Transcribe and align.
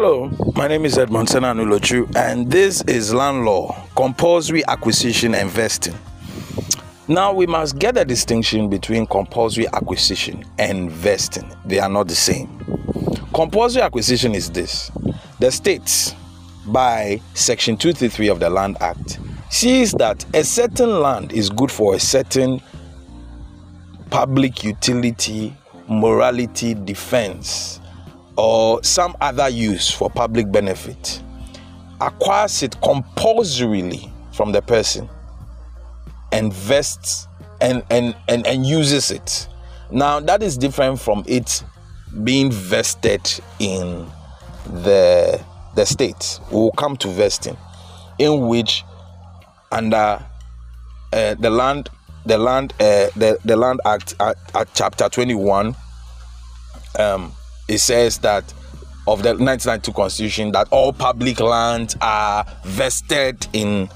Hello, 0.00 0.30
my 0.54 0.68
name 0.68 0.84
is 0.84 0.96
Edmond 0.96 1.26
Senanulochu, 1.26 2.14
and 2.14 2.48
this 2.48 2.82
is 2.82 3.12
Land 3.12 3.44
Law 3.44 3.84
Compulsory 3.96 4.64
Acquisition 4.68 5.34
and 5.34 5.50
Vesting. 5.50 5.98
Now, 7.08 7.32
we 7.34 7.48
must 7.48 7.80
get 7.80 7.96
a 7.96 8.04
distinction 8.04 8.68
between 8.70 9.08
compulsory 9.08 9.66
acquisition 9.66 10.44
and 10.56 10.78
investing, 10.78 11.52
They 11.64 11.80
are 11.80 11.88
not 11.88 12.06
the 12.06 12.14
same. 12.14 12.46
Compulsory 13.34 13.82
acquisition 13.82 14.36
is 14.36 14.48
this 14.48 14.92
the 15.40 15.50
states, 15.50 16.14
by 16.66 17.20
Section 17.34 17.76
233 17.76 18.28
of 18.28 18.38
the 18.38 18.50
Land 18.50 18.76
Act, 18.80 19.18
sees 19.50 19.90
that 19.94 20.24
a 20.32 20.44
certain 20.44 21.00
land 21.00 21.32
is 21.32 21.50
good 21.50 21.72
for 21.72 21.96
a 21.96 21.98
certain 21.98 22.62
public 24.10 24.62
utility, 24.62 25.56
morality, 25.88 26.74
defense 26.74 27.80
or 28.38 28.82
some 28.84 29.16
other 29.20 29.48
use 29.48 29.90
for 29.90 30.08
public 30.08 30.50
benefit 30.50 31.20
acquires 32.00 32.62
it 32.62 32.80
compulsorily 32.80 34.10
from 34.32 34.52
the 34.52 34.62
person 34.62 35.08
and 36.30 36.54
vests 36.54 37.26
and, 37.60 37.82
and, 37.90 38.14
and, 38.28 38.46
and 38.46 38.64
uses 38.64 39.10
it. 39.10 39.48
Now, 39.90 40.20
that 40.20 40.44
is 40.44 40.56
different 40.56 41.00
from 41.00 41.24
it 41.26 41.64
being 42.22 42.52
vested 42.52 43.28
in 43.58 44.06
the, 44.66 45.44
the 45.74 45.84
state. 45.84 46.38
We 46.52 46.58
will 46.58 46.72
come 46.72 46.96
to 46.98 47.08
vesting, 47.08 47.56
in 48.20 48.46
which 48.46 48.84
under 49.72 50.24
uh, 51.12 51.34
the 51.34 51.50
land 51.50 51.90
the 52.24 52.36
land 52.36 52.72
uh, 52.74 53.08
the, 53.16 53.38
the 53.44 53.56
land 53.56 53.80
act 53.86 54.14
at, 54.20 54.36
at 54.54 54.68
chapter 54.74 55.08
21 55.08 55.74
um, 56.98 57.32
it 57.68 57.78
says 57.78 58.18
that 58.18 58.44
of 59.06 59.22
the 59.22 59.30
1992 59.30 59.92
constitution 59.92 60.52
that 60.52 60.68
all 60.70 60.92
public 60.92 61.40
lands 61.40 61.96
are 62.02 62.44
vested 62.64 63.46
in 63.52 63.88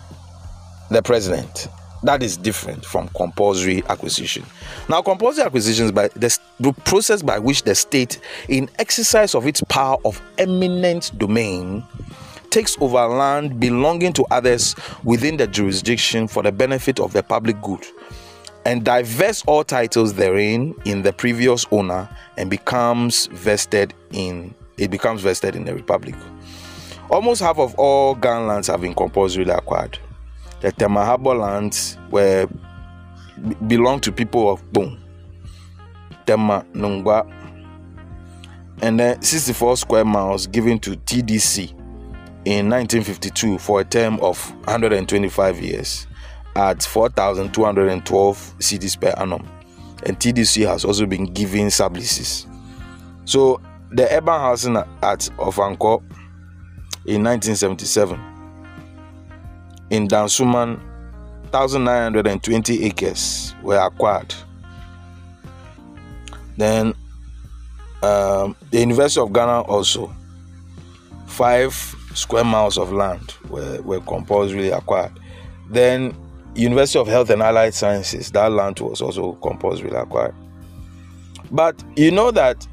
the 0.90 1.02
president. 1.02 1.68
That 2.02 2.22
is 2.22 2.36
different 2.36 2.84
from 2.84 3.08
compulsory 3.08 3.82
acquisition. 3.88 4.44
Now 4.88 5.02
compulsory 5.02 5.44
acquisition 5.44 5.86
is 5.86 5.92
by 5.92 6.08
the, 6.08 6.36
the 6.60 6.72
process 6.72 7.22
by 7.22 7.38
which 7.38 7.62
the 7.62 7.74
state 7.74 8.20
in 8.48 8.68
exercise 8.78 9.34
of 9.34 9.46
its 9.46 9.62
power 9.68 9.98
of 10.04 10.20
eminent 10.38 11.16
domain 11.18 11.84
takes 12.50 12.76
over 12.80 13.06
land 13.06 13.60
belonging 13.60 14.12
to 14.14 14.24
others 14.30 14.74
within 15.04 15.36
the 15.36 15.46
jurisdiction 15.46 16.26
for 16.26 16.42
the 16.42 16.52
benefit 16.52 17.00
of 17.00 17.12
the 17.12 17.22
public 17.22 17.60
good 17.62 17.84
and 18.64 18.84
divests 18.84 19.42
all 19.46 19.64
titles 19.64 20.14
therein 20.14 20.74
in 20.84 21.02
the 21.02 21.12
previous 21.12 21.66
owner 21.70 22.08
and 22.36 22.50
becomes 22.50 23.26
vested 23.26 23.94
in 24.12 24.54
it 24.78 24.90
becomes 24.90 25.20
vested 25.20 25.54
in 25.54 25.64
the 25.64 25.74
republic. 25.74 26.14
Almost 27.10 27.42
half 27.42 27.58
of 27.58 27.74
all 27.74 28.14
Ghana 28.14 28.46
lands 28.46 28.68
have 28.68 28.80
been 28.80 28.94
compulsorily 28.94 29.50
acquired. 29.50 29.98
The 30.60 30.72
Temahabo 30.72 31.38
lands 31.38 31.98
were 32.10 32.48
belong 33.66 34.00
to 34.00 34.12
people 34.12 34.50
of 34.50 34.72
Boom, 34.72 34.98
Tema 36.26 36.64
Nungua, 36.72 37.30
and 38.80 38.98
then 38.98 39.20
64 39.20 39.76
square 39.76 40.04
miles 40.04 40.46
given 40.46 40.78
to 40.80 40.92
TDC 40.92 41.70
in 42.44 42.68
1952 42.68 43.58
for 43.58 43.80
a 43.80 43.84
term 43.84 44.18
of 44.20 44.50
125 44.66 45.60
years 45.60 46.06
at 46.56 46.82
4,212 46.82 48.54
cedis 48.58 49.00
per 49.00 49.14
annum. 49.16 49.46
And 50.04 50.18
TDC 50.18 50.66
has 50.66 50.84
also 50.84 51.06
been 51.06 51.24
giving 51.32 51.66
subleases. 51.66 52.46
So 53.24 53.60
the 53.90 54.12
urban 54.14 54.40
housing 54.40 54.76
at 54.76 55.20
Ofankor 55.38 56.00
in 57.06 57.22
1977 57.22 58.18
in 59.90 60.08
Dansoman, 60.08 60.80
1,920 61.52 62.84
acres 62.84 63.54
were 63.62 63.76
acquired. 63.76 64.34
Then 66.56 66.94
um, 68.02 68.56
the 68.70 68.80
University 68.80 69.20
of 69.20 69.32
Ghana 69.32 69.62
also, 69.62 70.14
five 71.26 71.74
square 72.14 72.44
miles 72.44 72.78
of 72.78 72.92
land 72.92 73.34
were, 73.48 73.80
were 73.82 74.00
compulsorily 74.00 74.70
acquired. 74.70 75.12
Then 75.68 76.14
University 76.54 76.98
of 76.98 77.06
Health 77.06 77.30
and 77.30 77.42
Allied 77.42 77.74
Sciences, 77.74 78.30
that 78.32 78.52
land 78.52 78.78
was 78.80 79.00
also 79.00 79.32
compulsorily 79.34 79.96
acquired. 79.96 80.34
But 81.50 81.82
you 81.96 82.10
know 82.10 82.30
that 82.30 82.66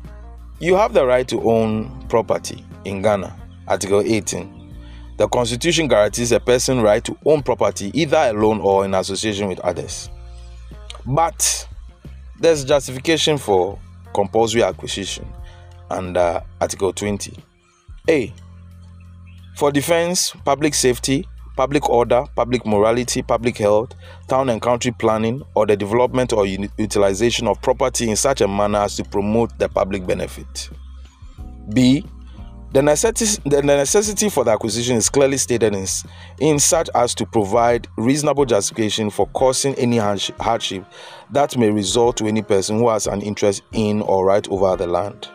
you 0.60 0.76
have 0.76 0.94
the 0.94 1.06
right 1.06 1.28
to 1.30 1.42
own 1.42 2.06
property 2.08 2.66
in 2.86 3.02
Ghana, 3.02 3.36
Article 3.68 4.02
18. 4.02 4.60
The 5.18 5.28
Constitution 5.28 5.88
guarantees 5.88 6.32
a 6.32 6.40
person 6.40 6.82
right 6.82 7.04
to 7.04 7.18
own 7.26 7.44
property 7.44 7.92
either 7.94 8.18
alone 8.18 8.60
or 8.62 8.86
in 8.86 8.94
association 8.94 9.48
with 9.48 9.60
others. 9.60 10.10
But 11.06 11.68
there's 12.40 12.64
justification 12.66 13.38
for 13.38 13.80
compulsory 14.14 14.64
acquisition 14.64 15.28
under 15.90 16.42
Article 16.60 16.94
20. 16.94 17.34
A. 18.10 18.34
For 19.56 19.72
defense, 19.72 20.34
public 20.46 20.74
safety, 20.74 21.28
public 21.60 21.90
order, 21.90 22.24
public 22.38 22.66
morality, 22.66 23.22
public 23.22 23.58
health, 23.58 23.94
town 24.30 24.48
and 24.48 24.62
country 24.62 24.94
planning, 24.94 25.44
or 25.56 25.66
the 25.66 25.76
development 25.76 26.32
or 26.32 26.46
utilization 26.46 27.50
of 27.50 27.62
property 27.62 28.10
in 28.10 28.16
such 28.16 28.40
a 28.40 28.48
manner 28.48 28.80
as 28.80 28.96
to 28.96 29.04
promote 29.04 29.52
the 29.60 29.68
public 29.68 30.08
benefit. 30.08 30.70
B. 31.74 32.06
The 32.72 32.82
necessity, 32.82 33.42
the 33.50 33.62
necessity 33.62 34.30
for 34.30 34.46
the 34.46 34.52
acquisition 34.52 34.96
is 34.96 35.10
clearly 35.10 35.36
stated 35.36 35.76
in, 35.76 35.86
in 36.40 36.60
such 36.60 36.90
as 36.96 37.14
to 37.16 37.26
provide 37.26 37.90
reasonable 37.98 38.46
justification 38.46 39.10
for 39.10 39.28
causing 39.34 39.76
any 39.76 39.98
hardship 39.98 40.86
that 41.32 41.58
may 41.58 41.72
result 41.72 42.16
to 42.18 42.28
any 42.28 42.42
person 42.42 42.78
who 42.78 42.88
has 42.88 43.06
an 43.06 43.22
interest 43.22 43.64
in 43.74 44.02
or 44.04 44.24
right 44.24 44.48
over 44.48 44.78
the 44.78 44.88
land. 44.88 45.28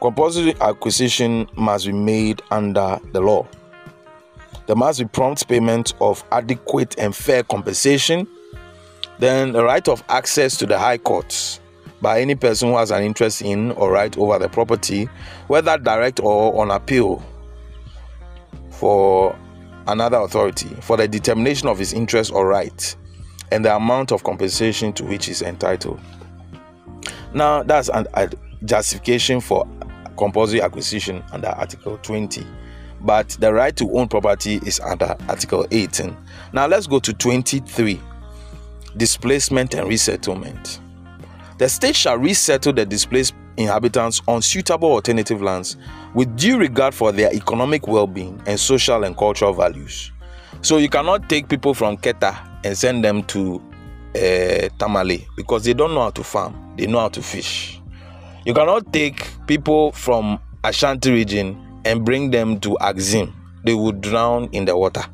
Compulsory 0.00 0.56
acquisition 0.60 1.46
must 1.54 1.86
be 1.86 1.92
made 1.92 2.42
under 2.50 2.98
the 3.12 3.20
law. 3.20 3.46
There 4.66 4.76
must 4.76 4.98
be 4.98 5.04
prompt 5.04 5.46
payment 5.48 5.94
of 6.00 6.24
adequate 6.32 6.98
and 6.98 7.14
fair 7.14 7.42
compensation. 7.42 8.26
Then 9.18 9.52
the 9.52 9.62
right 9.62 9.86
of 9.88 10.02
access 10.08 10.56
to 10.58 10.66
the 10.66 10.78
high 10.78 10.98
courts 10.98 11.60
by 12.00 12.20
any 12.20 12.34
person 12.34 12.70
who 12.70 12.76
has 12.76 12.90
an 12.90 13.02
interest 13.02 13.42
in 13.42 13.72
or 13.72 13.90
right 13.90 14.16
over 14.18 14.38
the 14.38 14.48
property, 14.48 15.08
whether 15.46 15.78
direct 15.78 16.20
or 16.20 16.60
on 16.60 16.70
appeal 16.70 17.22
for 18.70 19.36
another 19.86 20.18
authority 20.18 20.68
for 20.80 20.96
the 20.96 21.06
determination 21.06 21.68
of 21.68 21.78
his 21.78 21.92
interest 21.92 22.32
or 22.32 22.46
right 22.46 22.96
and 23.52 23.64
the 23.64 23.74
amount 23.74 24.12
of 24.12 24.24
compensation 24.24 24.92
to 24.94 25.04
which 25.04 25.26
he 25.26 25.32
is 25.32 25.42
entitled. 25.42 26.00
Now, 27.34 27.62
that's 27.62 27.88
a 27.88 28.30
justification 28.64 29.40
for 29.40 29.68
compulsory 30.16 30.62
acquisition 30.62 31.22
under 31.32 31.48
Article 31.48 31.98
20 31.98 32.46
but 33.04 33.28
the 33.40 33.52
right 33.52 33.76
to 33.76 33.90
own 33.96 34.08
property 34.08 34.60
is 34.64 34.80
under 34.80 35.14
Article 35.28 35.66
18. 35.70 36.16
Now 36.52 36.66
let's 36.66 36.86
go 36.86 36.98
to 37.00 37.12
23 37.12 38.00
displacement 38.96 39.74
and 39.74 39.88
resettlement. 39.88 40.80
The 41.58 41.68
state 41.68 41.94
shall 41.94 42.16
resettle 42.18 42.72
the 42.72 42.86
displaced 42.86 43.34
inhabitants 43.56 44.20
on 44.26 44.42
suitable 44.42 44.90
alternative 44.90 45.40
lands 45.42 45.76
with 46.14 46.34
due 46.36 46.58
regard 46.58 46.94
for 46.94 47.12
their 47.12 47.32
economic 47.32 47.86
well 47.86 48.06
being 48.06 48.42
and 48.46 48.58
social 48.58 49.04
and 49.04 49.16
cultural 49.16 49.52
values. 49.52 50.10
So 50.62 50.78
you 50.78 50.88
cannot 50.88 51.28
take 51.28 51.48
people 51.48 51.74
from 51.74 51.96
Keta 51.96 52.36
and 52.64 52.76
send 52.76 53.04
them 53.04 53.22
to 53.24 53.62
uh, 54.16 54.68
Tamale 54.78 55.26
because 55.36 55.64
they 55.64 55.74
don't 55.74 55.94
know 55.94 56.02
how 56.02 56.10
to 56.10 56.24
farm, 56.24 56.74
they 56.76 56.86
know 56.86 57.00
how 57.00 57.08
to 57.08 57.22
fish. 57.22 57.80
You 58.44 58.54
cannot 58.54 58.92
take 58.92 59.26
people 59.46 59.92
from 59.92 60.38
Ashanti 60.64 61.12
region 61.12 61.63
and 61.84 62.04
bring 62.04 62.30
them 62.30 62.60
to 62.60 62.78
Axim, 62.80 63.34
they 63.64 63.74
would 63.74 64.00
drown 64.00 64.48
in 64.52 64.64
the 64.64 64.76
water. 64.76 65.04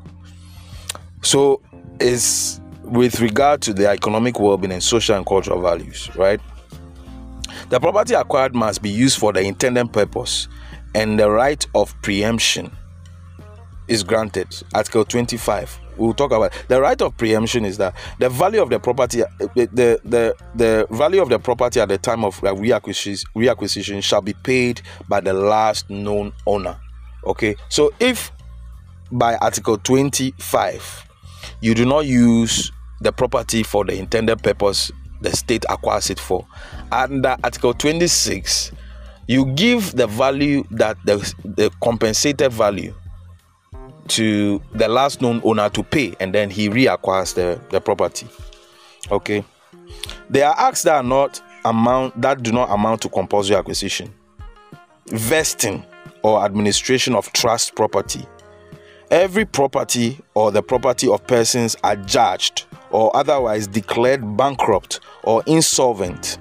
So, 1.22 1.60
it's 2.00 2.60
with 2.82 3.20
regard 3.20 3.62
to 3.62 3.72
their 3.72 3.92
economic 3.92 4.40
well 4.40 4.56
being 4.56 4.72
and 4.72 4.82
social 4.82 5.16
and 5.16 5.26
cultural 5.26 5.60
values, 5.60 6.14
right? 6.16 6.40
The 7.68 7.78
property 7.78 8.14
acquired 8.14 8.54
must 8.54 8.82
be 8.82 8.90
used 8.90 9.18
for 9.18 9.32
the 9.32 9.40
intended 9.40 9.92
purpose, 9.92 10.48
and 10.94 11.18
the 11.18 11.30
right 11.30 11.64
of 11.74 11.94
preemption 12.02 12.70
is 13.90 14.04
granted. 14.04 14.46
Article 14.72 15.04
25. 15.04 15.80
We'll 15.96 16.14
talk 16.14 16.32
about 16.32 16.52
the 16.68 16.80
right 16.80 17.00
of 17.02 17.14
preemption 17.18 17.64
is 17.66 17.76
that 17.78 17.94
the 18.18 18.30
value 18.30 18.62
of 18.62 18.70
the 18.70 18.78
property, 18.78 19.22
uh, 19.22 19.28
the 19.54 20.00
the 20.04 20.34
the 20.54 20.86
value 20.90 21.20
of 21.20 21.28
the 21.28 21.38
property 21.38 21.80
at 21.80 21.88
the 21.88 21.98
time 21.98 22.24
of 22.24 22.42
uh, 22.42 22.54
reacquisition, 22.54 23.24
reacquisition 23.36 24.02
shall 24.02 24.22
be 24.22 24.32
paid 24.32 24.80
by 25.08 25.20
the 25.20 25.34
last 25.34 25.90
known 25.90 26.32
owner. 26.46 26.78
Okay, 27.26 27.56
so 27.68 27.92
if 28.00 28.32
by 29.12 29.36
Article 29.36 29.76
25 29.76 31.06
you 31.60 31.74
do 31.74 31.84
not 31.84 32.06
use 32.06 32.70
the 33.00 33.12
property 33.12 33.62
for 33.62 33.84
the 33.84 33.98
intended 33.98 34.42
purpose 34.42 34.92
the 35.20 35.34
state 35.36 35.64
acquires 35.68 36.08
it 36.10 36.18
for, 36.20 36.46
under 36.92 37.36
Article 37.42 37.74
26 37.74 38.72
you 39.26 39.44
give 39.54 39.92
the 39.96 40.06
value 40.06 40.64
that 40.70 40.96
the, 41.04 41.16
the 41.44 41.70
compensated 41.82 42.52
value 42.52 42.94
to 44.10 44.60
the 44.72 44.88
last 44.88 45.20
known 45.22 45.40
owner 45.44 45.68
to 45.70 45.82
pay 45.82 46.14
and 46.20 46.34
then 46.34 46.50
he 46.50 46.68
reacquires 46.68 47.34
the, 47.34 47.60
the 47.70 47.80
property. 47.80 48.26
Okay? 49.10 49.44
There 50.28 50.46
are 50.46 50.54
acts 50.58 50.82
that 50.82 50.96
are 50.96 51.02
not 51.02 51.40
amount 51.64 52.20
that 52.20 52.42
do 52.42 52.52
not 52.52 52.70
amount 52.70 53.02
to 53.02 53.08
compulsory 53.08 53.56
acquisition 53.56 54.12
vesting 55.06 55.84
or 56.22 56.44
administration 56.44 57.14
of 57.14 57.32
trust 57.32 57.74
property. 57.74 58.24
Every 59.10 59.44
property 59.44 60.20
or 60.34 60.52
the 60.52 60.62
property 60.62 61.08
of 61.08 61.26
persons 61.26 61.76
adjudged 61.82 62.66
or 62.90 63.14
otherwise 63.16 63.66
declared 63.66 64.36
bankrupt 64.36 65.00
or 65.24 65.42
insolvent. 65.46 66.38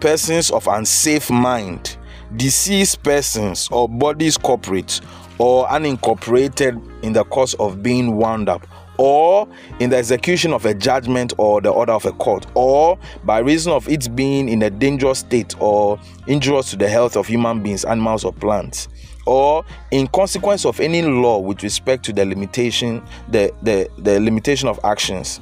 Persons 0.00 0.50
of 0.50 0.66
unsafe 0.68 1.30
mind 1.30 1.96
deceased 2.36 3.02
persons 3.02 3.68
or 3.72 3.88
bodies 3.88 4.36
corporate 4.36 5.00
or 5.38 5.66
unincorporated 5.68 7.02
in 7.02 7.12
the 7.12 7.24
course 7.24 7.54
of 7.54 7.82
being 7.82 8.16
wound 8.16 8.48
up 8.48 8.66
or 8.98 9.48
in 9.78 9.90
the 9.90 9.96
execution 9.96 10.52
of 10.52 10.66
a 10.66 10.74
judgment 10.74 11.32
or 11.38 11.60
the 11.60 11.70
order 11.70 11.92
of 11.92 12.04
a 12.04 12.12
court, 12.12 12.46
or 12.54 12.98
by 13.24 13.38
reason 13.38 13.72
of 13.72 13.88
its 13.88 14.08
being 14.08 14.48
in 14.48 14.60
a 14.62 14.70
dangerous 14.70 15.20
state 15.20 15.54
or 15.60 15.98
injurious 16.26 16.70
to 16.70 16.76
the 16.76 16.88
health 16.88 17.16
of 17.16 17.26
human 17.26 17.62
beings, 17.62 17.84
animals, 17.84 18.24
or 18.24 18.32
plants, 18.32 18.88
or 19.24 19.64
in 19.92 20.08
consequence 20.08 20.66
of 20.66 20.80
any 20.80 21.00
law 21.02 21.38
with 21.38 21.62
respect 21.62 22.04
to 22.04 22.12
the 22.12 22.26
limitation, 22.26 23.02
the, 23.28 23.52
the, 23.62 23.88
the 23.98 24.18
limitation 24.20 24.68
of 24.68 24.80
actions, 24.82 25.40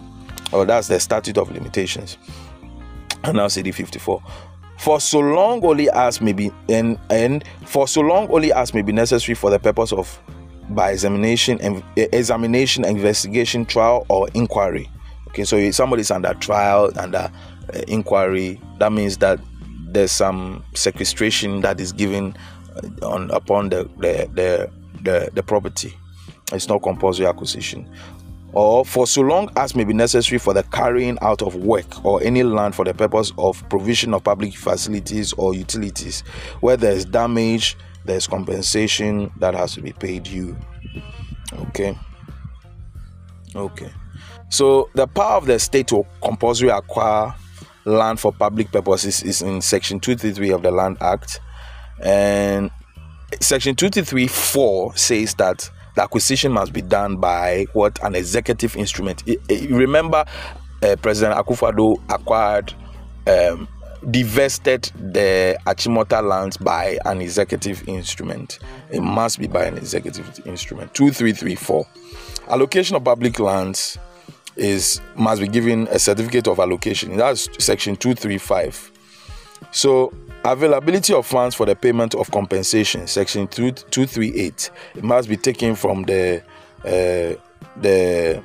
or 0.52 0.66
that's 0.66 0.88
the 0.88 1.00
statute 1.00 1.38
of 1.38 1.50
limitations. 1.50 2.18
And 3.24 3.38
now 3.38 3.48
CD 3.48 3.72
54 3.72 4.22
for 4.78 5.00
so 5.00 5.20
long 5.20 5.64
only 5.64 5.90
as 5.90 6.20
may 6.20 6.32
be 6.32 6.50
and, 6.68 6.98
and 7.10 7.44
for 7.64 7.88
so 7.88 8.00
long 8.00 8.28
only 8.30 8.52
as 8.52 8.74
may 8.74 8.82
be 8.82 8.92
necessary 8.92 9.34
for 9.34 9.50
the 9.50 9.58
purpose 9.58 9.92
of 9.92 10.20
by 10.70 10.90
examination 10.90 11.60
and 11.60 11.82
examination, 11.96 12.84
investigation, 12.84 13.64
trial, 13.64 14.04
or 14.08 14.28
inquiry. 14.34 14.90
Okay, 15.28 15.44
so 15.44 15.70
somebody's 15.70 16.10
under 16.10 16.34
trial, 16.34 16.90
under 16.98 17.30
uh, 17.72 17.78
inquiry, 17.88 18.60
that 18.78 18.92
means 18.92 19.18
that 19.18 19.38
there's 19.88 20.12
some 20.12 20.64
sequestration 20.74 21.60
that 21.60 21.80
is 21.80 21.92
given 21.92 22.36
uh, 22.74 23.06
on 23.06 23.30
upon 23.30 23.68
the 23.68 23.84
the, 23.98 24.28
the 24.34 24.70
the, 25.02 25.30
the 25.34 25.42
property. 25.42 25.94
It's 26.52 26.68
not 26.68 26.82
compulsory 26.82 27.26
acquisition. 27.26 27.88
Or 28.56 28.86
for 28.86 29.06
so 29.06 29.20
long 29.20 29.50
as 29.54 29.76
may 29.76 29.84
be 29.84 29.92
necessary 29.92 30.38
for 30.38 30.54
the 30.54 30.62
carrying 30.62 31.18
out 31.20 31.42
of 31.42 31.56
work 31.56 32.02
or 32.06 32.22
any 32.22 32.42
land 32.42 32.74
for 32.74 32.86
the 32.86 32.94
purpose 32.94 33.30
of 33.36 33.62
provision 33.68 34.14
of 34.14 34.24
public 34.24 34.54
facilities 34.54 35.34
or 35.34 35.52
utilities, 35.52 36.22
where 36.60 36.78
there 36.78 36.92
is 36.92 37.04
damage, 37.04 37.76
there's 38.06 38.26
compensation 38.26 39.30
that 39.40 39.54
has 39.54 39.74
to 39.74 39.82
be 39.82 39.92
paid 39.92 40.26
you. 40.26 40.56
Okay. 41.68 41.98
Okay. 43.54 43.92
So 44.48 44.88
the 44.94 45.06
power 45.06 45.36
of 45.36 45.44
the 45.44 45.58
state 45.58 45.88
to 45.88 46.06
compulsory 46.22 46.70
acquire 46.70 47.34
land 47.84 48.20
for 48.20 48.32
public 48.32 48.72
purposes 48.72 49.22
is 49.22 49.42
in 49.42 49.60
section 49.60 50.00
233 50.00 50.52
of 50.52 50.62
the 50.62 50.70
Land 50.70 50.96
Act. 51.02 51.40
And 52.02 52.70
section 53.38 53.76
233.4 53.76 54.96
says 54.96 55.34
that 55.34 55.70
the 55.96 56.02
acquisition 56.02 56.52
must 56.52 56.72
be 56.72 56.82
done 56.82 57.16
by 57.16 57.66
what 57.72 57.98
an 58.04 58.14
executive 58.14 58.76
instrument. 58.76 59.24
remember, 59.70 60.24
uh, 60.82 60.94
President 61.02 61.36
Akufo-Addo 61.38 62.00
acquired 62.10 62.72
um, 63.26 63.66
divested 64.10 64.84
the 64.94 65.58
Achimota 65.66 66.22
lands 66.22 66.58
by 66.58 66.98
an 67.06 67.20
executive 67.20 67.88
instrument. 67.88 68.58
It 68.90 69.00
must 69.00 69.38
be 69.38 69.46
by 69.48 69.64
an 69.64 69.78
executive 69.78 70.46
instrument. 70.46 70.94
2334. 70.94 71.86
Allocation 72.48 72.96
of 72.96 73.02
public 73.04 73.40
lands 73.40 73.98
is 74.54 75.00
must 75.16 75.40
be 75.40 75.48
given 75.48 75.88
a 75.88 75.98
certificate 75.98 76.46
of 76.46 76.60
allocation. 76.60 77.16
That's 77.16 77.48
section 77.62 77.96
235. 77.96 78.92
So 79.72 80.12
availability 80.44 81.12
of 81.12 81.26
funds 81.26 81.54
for 81.54 81.66
the 81.66 81.76
payment 81.76 82.14
of 82.14 82.30
compensation, 82.30 83.06
section 83.06 83.48
238. 83.48 84.70
It 84.94 85.04
must 85.04 85.28
be 85.28 85.36
taken 85.36 85.74
from 85.74 86.04
the 86.04 86.42
uh, 86.84 87.40
the 87.80 88.42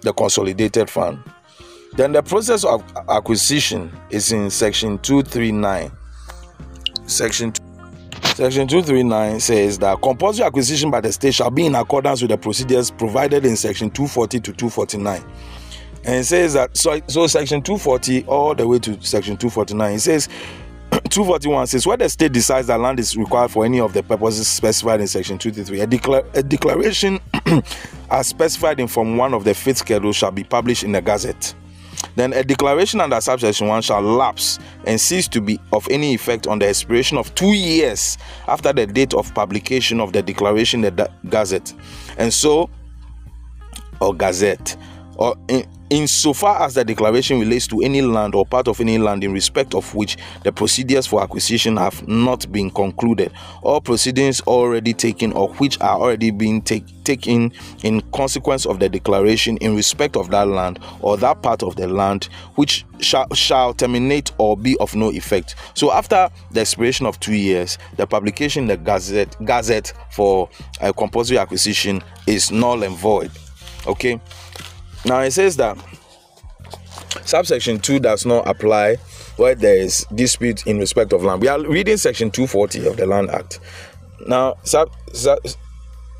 the 0.00 0.12
consolidated 0.12 0.90
fund. 0.90 1.18
Then 1.96 2.12
the 2.12 2.22
process 2.22 2.64
of 2.64 2.82
acquisition 3.08 3.92
is 4.10 4.32
in 4.32 4.50
section 4.50 4.98
239. 4.98 5.90
Section 7.06 7.52
Section 8.34 8.66
239 8.66 9.38
says 9.38 9.78
that 9.78 10.02
compulsory 10.02 10.44
acquisition 10.44 10.90
by 10.90 11.00
the 11.00 11.12
state 11.12 11.34
shall 11.34 11.52
be 11.52 11.66
in 11.66 11.76
accordance 11.76 12.20
with 12.20 12.32
the 12.32 12.36
procedures 12.36 12.90
provided 12.90 13.46
in 13.46 13.54
section 13.54 13.90
240 13.90 14.40
to 14.40 14.52
249. 14.52 15.22
And 16.04 16.16
it 16.16 16.24
says 16.24 16.54
that 16.54 16.76
so, 16.76 17.00
so 17.08 17.26
section 17.26 17.62
240 17.62 18.24
all 18.26 18.54
the 18.54 18.66
way 18.66 18.78
to 18.80 19.00
section 19.02 19.36
249 19.36 19.94
it 19.94 20.00
says 20.00 20.28
241 21.08 21.66
says 21.66 21.86
where 21.86 21.96
the 21.96 22.08
state 22.08 22.32
decides 22.32 22.66
that 22.66 22.78
land 22.78 23.00
is 23.00 23.16
required 23.16 23.50
for 23.50 23.64
any 23.64 23.80
of 23.80 23.92
the 23.94 24.02
purposes 24.02 24.46
specified 24.46 25.00
in 25.00 25.06
section 25.06 25.38
233 25.38 25.80
a, 25.80 25.86
decla- 25.86 26.36
a 26.36 26.42
declaration 26.42 27.18
as 28.10 28.26
specified 28.26 28.78
in 28.80 28.86
form 28.86 29.16
1 29.16 29.32
of 29.32 29.44
the 29.44 29.54
fifth 29.54 29.78
schedule 29.78 30.12
shall 30.12 30.30
be 30.30 30.44
published 30.44 30.84
in 30.84 30.92
the 30.92 31.00
gazette 31.00 31.54
then 32.16 32.32
a 32.32 32.44
declaration 32.44 33.00
under 33.00 33.20
subsection 33.20 33.66
1 33.68 33.82
shall 33.82 34.00
lapse 34.00 34.58
and 34.86 35.00
cease 35.00 35.28
to 35.28 35.40
be 35.40 35.58
of 35.72 35.86
any 35.90 36.14
effect 36.14 36.46
on 36.46 36.58
the 36.58 36.66
expiration 36.66 37.18
of 37.18 37.34
two 37.34 37.52
years 37.52 38.18
after 38.46 38.72
the 38.72 38.86
date 38.86 39.14
of 39.14 39.34
publication 39.34 40.00
of 40.00 40.12
the 40.12 40.22
declaration 40.22 40.84
in 40.84 40.94
the 40.94 41.10
Gazette. 41.28 41.72
And 42.16 42.32
so, 42.32 42.70
or 44.00 44.14
Gazette, 44.14 44.76
or 45.16 45.36
in, 45.48 45.66
insofar 45.90 46.62
as 46.62 46.74
the 46.74 46.84
declaration 46.84 47.38
relates 47.38 47.66
to 47.68 47.80
any 47.80 48.02
land 48.02 48.34
or 48.34 48.44
part 48.46 48.68
of 48.68 48.80
any 48.80 48.98
land 48.98 49.22
in 49.24 49.32
respect 49.32 49.74
of 49.74 49.94
which 49.94 50.16
the 50.42 50.52
procedures 50.52 51.06
for 51.06 51.22
acquisition 51.22 51.76
have 51.76 52.06
not 52.08 52.50
been 52.50 52.70
concluded, 52.70 53.32
or 53.62 53.80
proceedings 53.80 54.40
already 54.42 54.92
taken 54.92 55.32
or 55.32 55.48
which 55.54 55.80
are 55.80 55.98
already 55.98 56.30
being 56.30 56.62
take, 56.62 56.84
taken 57.04 57.52
in 57.82 58.00
consequence 58.12 58.66
of 58.66 58.80
the 58.80 58.88
declaration 58.88 59.56
in 59.58 59.76
respect 59.76 60.16
of 60.16 60.30
that 60.30 60.48
land 60.48 60.78
or 61.00 61.16
that 61.16 61.42
part 61.42 61.62
of 61.62 61.76
the 61.76 61.86
land 61.86 62.24
which 62.54 62.84
shall, 63.00 63.26
shall 63.34 63.74
terminate 63.74 64.32
or 64.38 64.56
be 64.56 64.76
of 64.78 64.94
no 64.94 65.10
effect. 65.10 65.54
So 65.74 65.92
after 65.92 66.28
the 66.50 66.60
expiration 66.60 67.06
of 67.06 67.20
two 67.20 67.34
years, 67.34 67.78
the 67.96 68.06
publication 68.06 68.66
the 68.66 68.76
Gazette 68.76 69.36
Gazette 69.44 69.92
for 70.10 70.48
a 70.80 70.92
compulsory 70.92 71.38
acquisition 71.38 72.02
is 72.26 72.50
null 72.50 72.82
and 72.82 72.96
void. 72.96 73.30
Okay. 73.86 74.20
Now 75.04 75.20
it 75.20 75.32
says 75.32 75.56
that 75.56 75.76
subsection 77.24 77.78
2 77.78 78.00
does 78.00 78.24
not 78.24 78.46
apply 78.48 78.96
where 79.36 79.54
there 79.54 79.76
is 79.76 80.06
dispute 80.14 80.66
in 80.66 80.78
respect 80.78 81.12
of 81.12 81.24
land. 81.24 81.42
We 81.42 81.48
are 81.48 81.60
reading 81.60 81.96
section 81.96 82.30
240 82.30 82.86
of 82.86 82.96
the 82.96 83.06
Land 83.06 83.30
Act. 83.30 83.60
Now, 84.26 84.54
sub, 84.62 84.90
sub, 85.12 85.38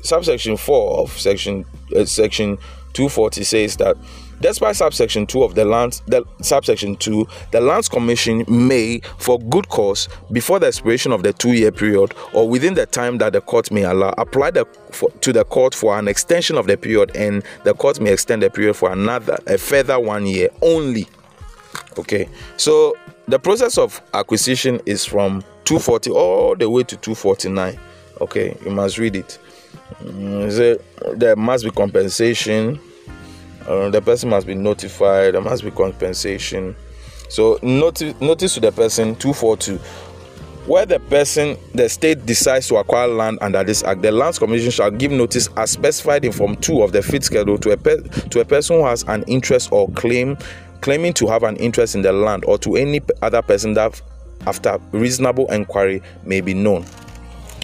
subsection 0.01 0.57
4 0.57 0.99
of 0.99 1.11
section 1.17 1.65
uh, 1.95 2.05
section 2.05 2.57
240 2.95 3.43
says 3.43 3.77
that 3.77 3.97
Despite 4.41 4.75
subsection 4.75 5.25
2 5.25 5.43
of 5.43 5.55
the 5.55 5.65
lands 5.65 6.01
the 6.07 6.23
subsection 6.41 6.95
2, 6.97 7.27
the 7.51 7.61
Lands 7.61 7.87
Commission 7.87 8.43
may, 8.47 8.99
for 9.17 9.39
good 9.39 9.69
cause, 9.69 10.09
before 10.31 10.59
the 10.59 10.67
expiration 10.67 11.11
of 11.11 11.23
the 11.23 11.33
two-year 11.33 11.71
period 11.71 12.13
or 12.33 12.47
within 12.47 12.73
the 12.73 12.85
time 12.85 13.17
that 13.19 13.33
the 13.33 13.41
court 13.41 13.71
may 13.71 13.83
allow, 13.83 14.13
apply 14.17 14.51
the, 14.51 14.65
for, 14.91 15.09
to 15.21 15.31
the 15.31 15.43
court 15.45 15.73
for 15.73 15.97
an 15.97 16.07
extension 16.07 16.57
of 16.57 16.67
the 16.67 16.77
period, 16.77 17.15
and 17.15 17.43
the 17.63 17.73
court 17.73 17.99
may 17.99 18.11
extend 18.11 18.41
the 18.43 18.49
period 18.49 18.75
for 18.75 18.91
another, 18.91 19.37
a 19.47 19.57
further 19.57 19.99
one 19.99 20.25
year 20.25 20.49
only. 20.61 21.07
Okay, 21.97 22.27
so 22.57 22.95
the 23.27 23.39
process 23.39 23.77
of 23.77 24.01
acquisition 24.13 24.81
is 24.85 25.05
from 25.05 25.41
240 25.63 26.11
all 26.11 26.55
the 26.55 26.69
way 26.69 26.83
to 26.83 26.97
249. 26.97 27.79
Okay, 28.21 28.57
you 28.63 28.71
must 28.71 28.97
read 28.97 29.15
it. 29.15 29.39
Mm, 30.03 30.79
there 31.17 31.35
must 31.35 31.63
be 31.63 31.71
compensation 31.71 32.79
uh, 33.67 33.89
the 33.89 34.01
person 34.01 34.29
must 34.29 34.47
be 34.47 34.55
notified 34.55 35.33
there 35.33 35.41
must 35.41 35.63
be 35.63 35.71
compensation. 35.71 36.75
So 37.29 37.59
notice 37.61 38.19
notice 38.21 38.53
to 38.55 38.59
the 38.59 38.71
person 38.71 39.15
242 39.15 39.77
where 40.67 40.85
the 40.85 40.99
person 40.99 41.57
the 41.73 41.87
state 41.87 42.25
decides 42.25 42.67
to 42.67 42.77
acquire 42.77 43.07
land 43.07 43.37
under 43.41 43.63
this 43.63 43.83
act 43.83 44.01
the 44.01 44.11
lands 44.11 44.39
commission 44.39 44.71
shall 44.71 44.89
give 44.89 45.11
notice 45.11 45.47
as 45.57 45.69
specified 45.71 46.25
in 46.25 46.31
form 46.31 46.55
2 46.55 46.81
of 46.81 46.91
the 46.91 47.01
fifth 47.03 47.25
schedule 47.25 47.57
to 47.59 47.71
a 47.71 47.77
pe- 47.77 48.01
to 48.29 48.39
a 48.39 48.45
person 48.45 48.77
who 48.77 48.85
has 48.85 49.03
an 49.03 49.23
interest 49.23 49.71
or 49.71 49.87
claim 49.91 50.37
claiming 50.81 51.13
to 51.13 51.27
have 51.27 51.43
an 51.43 51.55
interest 51.57 51.95
in 51.95 52.01
the 52.01 52.11
land 52.11 52.43
or 52.45 52.57
to 52.57 52.75
any 52.75 52.99
other 53.21 53.41
person 53.41 53.73
that 53.73 54.01
after 54.47 54.79
reasonable 54.91 55.51
inquiry 55.51 56.01
may 56.23 56.41
be 56.41 56.53
known. 56.53 56.85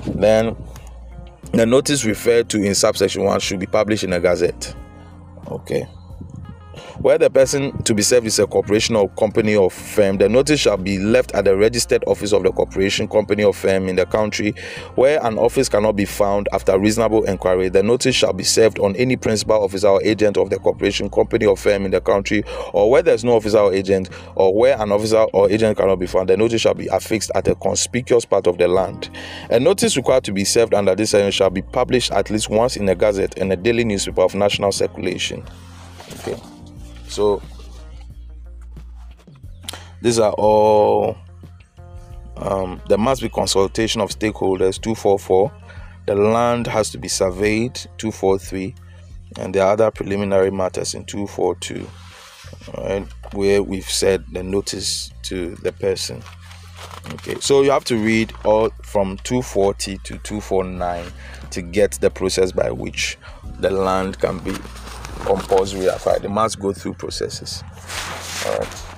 Then 0.06 0.56
the 1.52 1.66
notice 1.66 2.06
referred 2.06 2.50
to 2.50 2.64
in 2.64 2.74
subsection 2.74 3.24
1 3.24 3.40
should 3.40 3.60
be 3.60 3.66
published 3.68 4.04
in 4.04 4.14
a 4.14 4.20
gazette 4.20 4.74
Okay. 5.52 5.86
Where 7.02 7.18
the 7.18 7.32
person 7.32 7.82
to 7.82 7.96
be 7.96 8.04
served 8.04 8.28
is 8.28 8.38
a 8.38 8.46
corporation 8.46 8.96
or 8.96 9.10
company 9.10 9.56
or 9.56 9.72
firm, 9.72 10.18
the 10.18 10.30
notice 10.30 10.60
shall 10.60 10.78
be 10.78 11.00
left 11.00 11.34
at 11.34 11.46
the 11.46 11.58
registered 11.58 12.04
office 12.06 12.32
of 12.32 12.44
the 12.44 12.52
corporation, 12.52 13.08
company 13.08 13.44
or 13.44 13.56
firm 13.56 13.90
in 13.90 13.96
the 13.96 14.06
country 14.06 14.54
where 14.94 15.20
an 15.26 15.40
office 15.40 15.68
cannot 15.68 15.96
be 15.96 16.06
found 16.06 16.48
after 16.54 16.78
reasonable 16.78 17.24
inquiry. 17.24 17.70
The 17.70 17.82
notice 17.82 18.14
shall 18.14 18.34
be 18.34 18.44
served 18.44 18.78
on 18.78 18.96
any 18.98 19.16
principal 19.16 19.64
officer 19.64 19.88
or 19.88 20.04
agent 20.04 20.38
of 20.38 20.52
the 20.52 20.60
corporation, 20.60 21.10
company 21.10 21.48
or 21.48 21.58
firm 21.58 21.86
in 21.86 21.92
the 21.92 22.02
country 22.02 22.44
or 22.72 22.92
where 22.92 23.02
there's 23.02 23.24
no 23.24 23.36
officer 23.36 23.58
or 23.58 23.74
agent 23.74 24.12
or 24.36 24.54
where 24.54 24.80
an 24.80 24.92
officer 24.92 25.24
or 25.34 25.50
agent 25.50 25.80
cannot 25.80 25.96
be 25.96 26.06
found. 26.06 26.30
The 26.30 26.38
notice 26.38 26.62
shall 26.62 26.76
be 26.76 26.86
affixed 26.86 27.32
at 27.34 27.48
a 27.48 27.56
conspicuous 27.56 28.26
part 28.26 28.46
of 28.46 28.60
the 28.60 28.68
land. 28.68 29.10
A 29.50 29.60
notice 29.60 29.98
required 29.98 30.24
to 30.26 30.34
be 30.34 30.46
served 30.46 30.76
under 30.76 30.94
this 30.94 31.10
section 31.10 31.32
shall 31.32 31.50
be 31.50 31.64
published 31.64 32.12
at 32.12 32.30
least 32.30 32.52
once 32.52 32.78
in 32.78 32.88
a 32.90 32.94
gazette 32.94 33.40
and 33.40 33.52
a 33.52 33.56
daily 33.56 33.86
newspaper 33.86 34.22
of 34.22 34.36
national 34.36 34.72
circulation. 34.72 35.44
Okay, 36.20 36.40
so 37.12 37.42
these 40.02 40.20
are 40.20 40.34
all. 40.34 41.18
Um, 42.38 42.82
there 42.88 42.98
must 42.98 43.22
be 43.22 43.30
consultation 43.30 44.02
of 44.02 44.10
stakeholders 44.10 44.82
244 44.82 45.52
the 46.06 46.16
land 46.16 46.68
has 46.68 46.90
to 46.92 46.98
be 46.98 47.08
surveyed 47.08 47.76
243 47.98 48.76
and 49.40 49.54
the 49.54 49.64
other 49.64 49.92
preliminary 49.92 50.52
matters 50.52 50.94
in 50.94 51.06
242 51.06 51.88
right, 52.78 53.08
where 53.34 53.64
we've 53.64 53.90
said 53.90 54.24
the 54.32 54.44
notice 54.44 55.12
to 55.24 55.56
the 55.58 55.72
person 55.72 56.22
okay 57.14 57.36
so 57.40 57.62
you 57.62 57.72
have 57.72 57.86
to 57.86 57.98
read 57.98 58.34
all 58.44 58.70
from 58.84 59.18
240 59.18 59.98
to 60.00 60.18
249 60.20 61.06
to 61.52 61.62
get 61.62 61.92
the 62.02 62.10
process 62.10 62.52
by 62.52 62.72
which 62.72 63.18
the 63.60 63.70
land 63.70 64.20
can 64.20 64.40
be 64.40 64.56
compulsory 65.20 65.86
acquired. 65.88 66.24
They 66.24 66.28
must 66.28 66.60
go 66.60 66.74
through 66.74 66.94
processes. 66.96 67.64
All 68.48 68.58
right. 68.58 68.92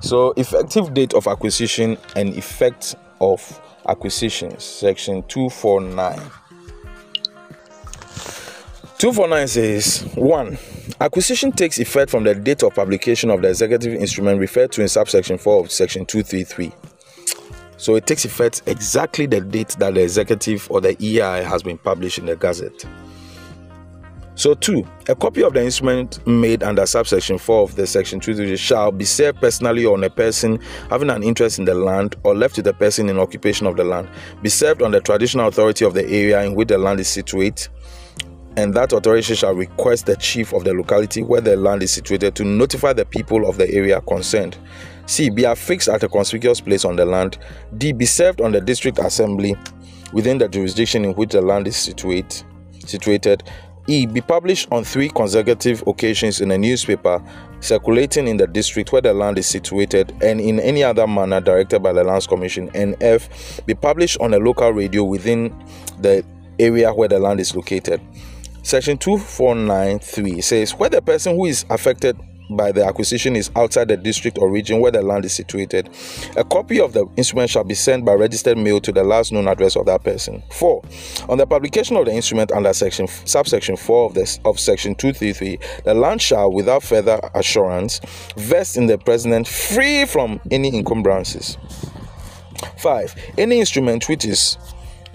So, 0.00 0.32
effective 0.36 0.94
date 0.94 1.14
of 1.14 1.26
acquisition 1.26 1.98
and 2.16 2.34
effect 2.34 2.94
of 3.20 3.60
acquisitions, 3.86 4.64
section 4.64 5.22
249. 5.24 6.18
249 8.98 9.48
says 9.48 10.02
1. 10.16 10.58
Acquisition 11.00 11.52
takes 11.52 11.78
effect 11.78 12.10
from 12.10 12.24
the 12.24 12.34
date 12.34 12.64
of 12.64 12.74
publication 12.74 13.30
of 13.30 13.42
the 13.42 13.48
executive 13.48 13.94
instrument 13.94 14.40
referred 14.40 14.72
to 14.72 14.82
in 14.82 14.88
subsection 14.88 15.38
4 15.38 15.64
of 15.64 15.70
section 15.70 16.04
233. 16.04 16.72
So 17.76 17.94
it 17.94 18.06
takes 18.06 18.24
effect 18.24 18.62
exactly 18.66 19.26
the 19.26 19.40
date 19.40 19.76
that 19.78 19.94
the 19.94 20.02
executive 20.02 20.68
or 20.68 20.80
the 20.80 20.96
EI 21.00 21.44
has 21.44 21.62
been 21.62 21.78
published 21.78 22.18
in 22.18 22.26
the 22.26 22.34
Gazette. 22.34 22.84
So, 24.38 24.54
two, 24.54 24.86
a 25.08 25.16
copy 25.16 25.42
of 25.42 25.52
the 25.54 25.64
instrument 25.64 26.24
made 26.24 26.62
under 26.62 26.86
subsection 26.86 27.38
4 27.38 27.64
of 27.64 27.74
the 27.74 27.88
section 27.88 28.20
230 28.20 28.56
shall 28.56 28.92
be 28.92 29.04
served 29.04 29.40
personally 29.40 29.84
on 29.84 30.04
a 30.04 30.10
person 30.10 30.60
having 30.90 31.10
an 31.10 31.24
interest 31.24 31.58
in 31.58 31.64
the 31.64 31.74
land 31.74 32.14
or 32.22 32.36
left 32.36 32.54
to 32.54 32.62
the 32.62 32.72
person 32.72 33.08
in 33.08 33.18
occupation 33.18 33.66
of 33.66 33.76
the 33.76 33.82
land, 33.82 34.08
be 34.40 34.48
served 34.48 34.80
on 34.80 34.92
the 34.92 35.00
traditional 35.00 35.48
authority 35.48 35.84
of 35.84 35.92
the 35.92 36.04
area 36.04 36.40
in 36.44 36.54
which 36.54 36.68
the 36.68 36.78
land 36.78 37.00
is 37.00 37.08
situated, 37.08 37.66
and 38.56 38.72
that 38.74 38.92
authority 38.92 39.34
shall 39.34 39.54
request 39.56 40.06
the 40.06 40.14
chief 40.14 40.52
of 40.52 40.62
the 40.62 40.72
locality 40.72 41.20
where 41.20 41.40
the 41.40 41.56
land 41.56 41.82
is 41.82 41.90
situated 41.90 42.36
to 42.36 42.44
notify 42.44 42.92
the 42.92 43.06
people 43.06 43.44
of 43.48 43.58
the 43.58 43.68
area 43.74 44.00
concerned. 44.02 44.56
C. 45.06 45.30
Be 45.30 45.42
affixed 45.42 45.88
at 45.88 46.04
a 46.04 46.08
conspicuous 46.08 46.60
place 46.60 46.84
on 46.84 46.94
the 46.94 47.04
land. 47.04 47.38
D. 47.76 47.90
Be 47.90 48.06
served 48.06 48.40
on 48.40 48.52
the 48.52 48.60
district 48.60 49.00
assembly 49.00 49.56
within 50.12 50.38
the 50.38 50.48
jurisdiction 50.48 51.04
in 51.04 51.14
which 51.14 51.30
the 51.30 51.42
land 51.42 51.66
is 51.66 51.76
situate, 51.76 52.44
situated 52.86 53.42
E. 53.88 54.06
Be 54.06 54.20
published 54.20 54.68
on 54.70 54.84
three 54.84 55.08
consecutive 55.08 55.82
occasions 55.86 56.40
in 56.40 56.50
a 56.50 56.58
newspaper 56.58 57.22
circulating 57.60 58.28
in 58.28 58.36
the 58.36 58.46
district 58.46 58.92
where 58.92 59.02
the 59.02 59.12
land 59.12 59.38
is 59.38 59.46
situated 59.46 60.14
and 60.22 60.40
in 60.40 60.60
any 60.60 60.84
other 60.84 61.06
manner 61.06 61.40
directed 61.40 61.82
by 61.82 61.92
the 61.92 62.04
Lands 62.04 62.26
Commission. 62.26 62.70
And 62.74 63.02
F. 63.02 63.64
Be 63.66 63.74
published 63.74 64.18
on 64.20 64.34
a 64.34 64.38
local 64.38 64.70
radio 64.70 65.04
within 65.04 65.54
the 66.00 66.24
area 66.58 66.92
where 66.92 67.08
the 67.08 67.18
land 67.18 67.40
is 67.40 67.56
located. 67.56 68.00
Section 68.62 68.98
2493 68.98 70.40
says 70.42 70.72
where 70.74 70.90
the 70.90 71.00
person 71.00 71.34
who 71.34 71.46
is 71.46 71.64
affected 71.70 72.18
by 72.50 72.72
the 72.72 72.84
acquisition 72.84 73.36
is 73.36 73.50
outside 73.56 73.88
the 73.88 73.96
district 73.96 74.38
or 74.38 74.50
region 74.50 74.80
where 74.80 74.92
the 74.92 75.02
land 75.02 75.24
is 75.24 75.32
situated. 75.32 75.88
A 76.36 76.44
copy 76.44 76.80
of 76.80 76.92
the 76.92 77.06
instrument 77.16 77.50
shall 77.50 77.64
be 77.64 77.74
sent 77.74 78.04
by 78.04 78.14
registered 78.14 78.58
mail 78.58 78.80
to 78.80 78.92
the 78.92 79.04
last 79.04 79.32
known 79.32 79.48
address 79.48 79.76
of 79.76 79.86
that 79.86 80.04
person. 80.04 80.42
4. 80.52 80.82
On 81.28 81.38
the 81.38 81.46
publication 81.46 81.96
of 81.96 82.06
the 82.06 82.12
instrument 82.12 82.52
under 82.52 82.72
section 82.72 83.06
subsection 83.06 83.76
4 83.76 84.06
of 84.06 84.14
this 84.14 84.40
of 84.44 84.58
section 84.58 84.94
233, 84.94 85.58
the 85.84 85.94
land 85.94 86.22
shall 86.22 86.50
without 86.50 86.82
further 86.82 87.20
assurance 87.34 88.00
vest 88.36 88.76
in 88.76 88.86
the 88.86 88.98
president 88.98 89.46
free 89.46 90.04
from 90.04 90.40
any 90.50 90.76
encumbrances. 90.76 91.58
5. 92.78 93.14
Any 93.38 93.60
instrument 93.60 94.08
which 94.08 94.24
is 94.24 94.58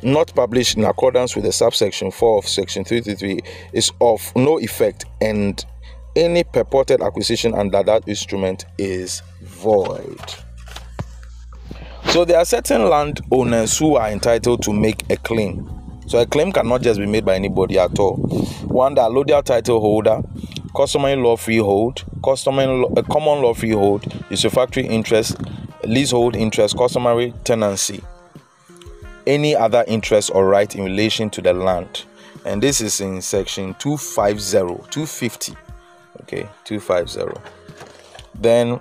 not 0.02 0.34
published 0.36 0.78
in 0.78 0.84
accordance 0.84 1.36
with 1.36 1.46
the 1.46 1.52
subsection 1.52 2.12
4 2.12 2.38
of 2.38 2.48
section 2.48 2.84
333 2.84 3.40
is 3.74 3.92
of 4.02 4.32
no 4.36 4.60
effect 4.60 5.06
and 5.22 5.66
any 6.16 6.44
purported 6.44 7.02
acquisition 7.02 7.54
under 7.54 7.82
that 7.84 8.08
instrument 8.08 8.66
is 8.78 9.22
void. 9.42 10.36
So 12.10 12.26
there 12.26 12.38
are 12.38 12.46
certain 12.46 12.90
landowners 12.90 13.78
who 13.78 13.96
are 13.96 14.10
entitled 14.10 14.62
to 14.64 14.74
make 14.74 15.10
a 15.10 15.18
claim. 15.18 15.68
So 16.06 16.20
a 16.20 16.26
claim 16.26 16.52
cannot 16.52 16.82
just 16.82 17.00
be 17.00 17.08
made 17.08 17.26
by 17.26 17.36
anybody 17.36 17.80
at 17.80 17.98
all. 17.98 18.18
One, 18.68 18.94
the 18.94 19.02
allodial 19.02 19.44
title 19.44 19.80
holder, 19.80 20.22
customary 20.76 21.16
law 21.16 21.36
freehold, 21.36 22.04
customary 22.24 22.68
law, 22.68 23.02
common 23.04 23.42
law 23.42 23.54
freehold, 23.54 24.04
usufructory 24.30 24.86
interest, 24.86 25.38
leasehold 25.86 26.36
interest, 26.36 26.78
customary 26.78 27.34
tenancy, 27.44 28.04
any 29.26 29.56
other 29.56 29.84
interest 29.88 30.30
or 30.36 30.48
right 30.48 30.76
in 30.76 30.84
relation 30.84 31.30
to 31.32 31.42
the 31.42 31.54
land. 31.54 32.04
And 32.46 32.62
this 32.62 32.82
is 32.82 33.02
in 33.02 33.22
section 33.22 33.74
250, 33.80 34.90
250 34.92 35.56
okay 36.24 36.50
250 36.64 37.40
then 38.36 38.80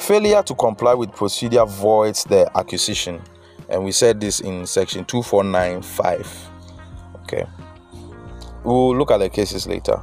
failure 0.00 0.42
to 0.42 0.54
comply 0.54 0.94
with 0.94 1.12
procedure 1.12 1.64
voids 1.64 2.24
the 2.24 2.50
acquisition. 2.56 3.20
And 3.68 3.84
we 3.84 3.92
said 3.92 4.20
this 4.20 4.40
in 4.40 4.66
section 4.66 5.04
2495 5.04 6.50
okay. 7.22 7.46
We'll 8.64 8.96
look 8.96 9.10
at 9.10 9.18
the 9.18 9.28
cases 9.30 9.66
later. 9.66 10.02